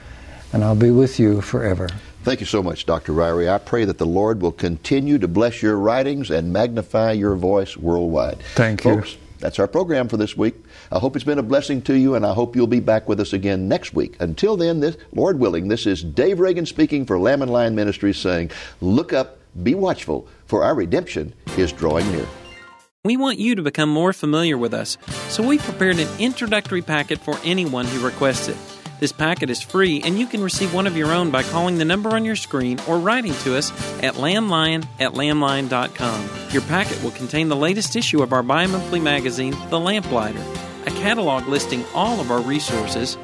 and 0.53 0.63
I'll 0.63 0.75
be 0.75 0.91
with 0.91 1.19
you 1.19 1.41
forever. 1.41 1.89
Thank 2.23 2.41
you 2.41 2.45
so 2.45 2.61
much, 2.61 2.85
Dr. 2.85 3.13
Ryrie. 3.13 3.49
I 3.49 3.57
pray 3.57 3.85
that 3.85 3.97
the 3.97 4.05
Lord 4.05 4.41
will 4.41 4.51
continue 4.51 5.17
to 5.19 5.27
bless 5.27 5.61
your 5.61 5.77
writings 5.77 6.29
and 6.29 6.51
magnify 6.51 7.13
your 7.13 7.35
voice 7.35 7.77
worldwide. 7.77 8.39
Thank 8.55 8.83
you. 8.83 8.95
Folks, 8.95 9.17
that's 9.39 9.57
our 9.57 9.67
program 9.67 10.09
for 10.09 10.17
this 10.17 10.35
week. 10.35 10.55
I 10.91 10.99
hope 10.99 11.15
it's 11.15 11.25
been 11.25 11.39
a 11.39 11.43
blessing 11.43 11.81
to 11.83 11.93
you, 11.95 12.15
and 12.15 12.25
I 12.25 12.33
hope 12.33 12.55
you'll 12.55 12.67
be 12.67 12.81
back 12.81 13.07
with 13.07 13.19
us 13.21 13.31
again 13.31 13.67
next 13.67 13.93
week. 13.93 14.17
Until 14.19 14.57
then, 14.57 14.81
this, 14.81 14.97
Lord 15.13 15.39
willing, 15.39 15.69
this 15.69 15.85
is 15.85 16.03
Dave 16.03 16.39
Reagan 16.39 16.65
speaking 16.65 17.05
for 17.05 17.17
Lamb 17.17 17.41
and 17.41 17.51
Lion 17.51 17.73
Ministries 17.73 18.17
saying, 18.17 18.51
Look 18.81 19.13
up, 19.13 19.39
be 19.63 19.75
watchful, 19.75 20.27
for 20.45 20.63
our 20.63 20.75
redemption 20.75 21.33
is 21.57 21.71
drawing 21.71 22.11
near. 22.11 22.27
We 23.05 23.15
want 23.15 23.39
you 23.39 23.55
to 23.55 23.61
become 23.61 23.87
more 23.87 24.11
familiar 24.11 24.57
with 24.57 24.73
us, 24.73 24.97
so 25.29 25.41
we 25.41 25.57
prepared 25.57 25.99
an 25.99 26.19
introductory 26.19 26.81
packet 26.81 27.17
for 27.19 27.39
anyone 27.45 27.85
who 27.85 28.05
requests 28.05 28.49
it. 28.49 28.57
This 28.99 29.13
packet 29.13 29.49
is 29.49 29.61
free, 29.61 30.01
and 30.03 30.19
you 30.19 30.27
can 30.27 30.43
receive 30.43 30.73
one 30.73 30.85
of 30.85 30.97
your 30.97 31.13
own 31.13 31.31
by 31.31 31.43
calling 31.43 31.77
the 31.77 31.85
number 31.85 32.09
on 32.09 32.25
your 32.25 32.35
screen 32.35 32.77
or 32.89 32.99
writing 32.99 33.33
to 33.35 33.55
us 33.55 33.71
at 34.03 34.15
lamblion 34.15 34.85
at 34.99 35.13
lamblion.com. 35.13 36.29
Your 36.51 36.61
packet 36.63 37.01
will 37.01 37.11
contain 37.11 37.47
the 37.47 37.55
latest 37.55 37.95
issue 37.95 38.21
of 38.21 38.33
our 38.33 38.43
bi 38.43 38.65
monthly 38.65 38.99
magazine, 38.99 39.55
The 39.69 39.79
Lamplighter, 39.79 40.43
a 40.85 40.91
catalog 40.91 41.47
listing 41.47 41.85
all 41.93 42.19
of 42.19 42.29
our 42.31 42.41
resources, 42.41 43.17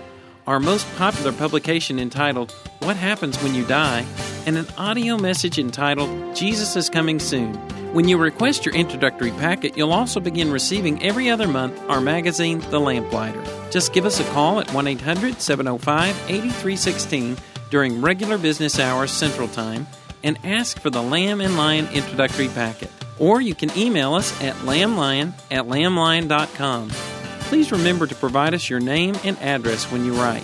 our 0.48 0.62
most 0.62 0.88
popular 0.96 1.34
publication 1.34 2.00
entitled 2.00 2.54
What 2.80 2.96
Happens 2.96 3.38
When 3.44 3.54
You 3.54 3.66
Die, 3.66 4.06
and 4.46 4.58
an 4.58 4.68
audio 4.78 5.18
message 5.18 5.60
entitled 5.60 6.34
Jesus 6.34 6.78
is 6.78 6.90
Coming 6.90 7.20
Soon. 7.20 7.75
When 7.96 8.10
you 8.10 8.18
request 8.18 8.66
your 8.66 8.76
introductory 8.76 9.32
packet, 9.32 9.78
you'll 9.78 9.94
also 9.94 10.20
begin 10.20 10.52
receiving 10.52 11.02
every 11.02 11.30
other 11.30 11.48
month 11.48 11.82
our 11.88 12.02
magazine, 12.02 12.60
The 12.70 12.78
Lamplighter. 12.78 13.42
Just 13.72 13.94
give 13.94 14.06
us 14.06 14.20
a 14.20 14.26
call 14.34 14.60
at 14.60 14.70
1 14.74 14.86
800 14.86 15.40
705 15.40 16.10
8316 16.28 17.38
during 17.70 18.02
regular 18.02 18.38
business 18.38 18.82
hours 18.82 19.12
Central 19.12 19.48
Time 19.48 19.88
and 20.26 20.38
ask 20.44 20.78
for 20.78 20.90
the 20.90 21.02
Lamb 21.02 21.40
and 21.40 21.56
Lion 21.56 21.88
introductory 21.94 22.50
packet. 22.50 22.92
Or 23.18 23.40
you 23.40 23.56
can 23.56 23.72
email 23.78 24.14
us 24.14 24.34
at 24.42 24.56
lamblion 24.66 25.32
at 25.50 25.64
lamblion.com. 25.64 26.90
Please 27.48 27.72
remember 27.72 28.08
to 28.08 28.16
provide 28.16 28.54
us 28.54 28.70
your 28.70 28.82
name 28.82 29.16
and 29.24 29.38
address 29.40 29.90
when 29.90 30.04
you 30.04 30.16
write. 30.16 30.44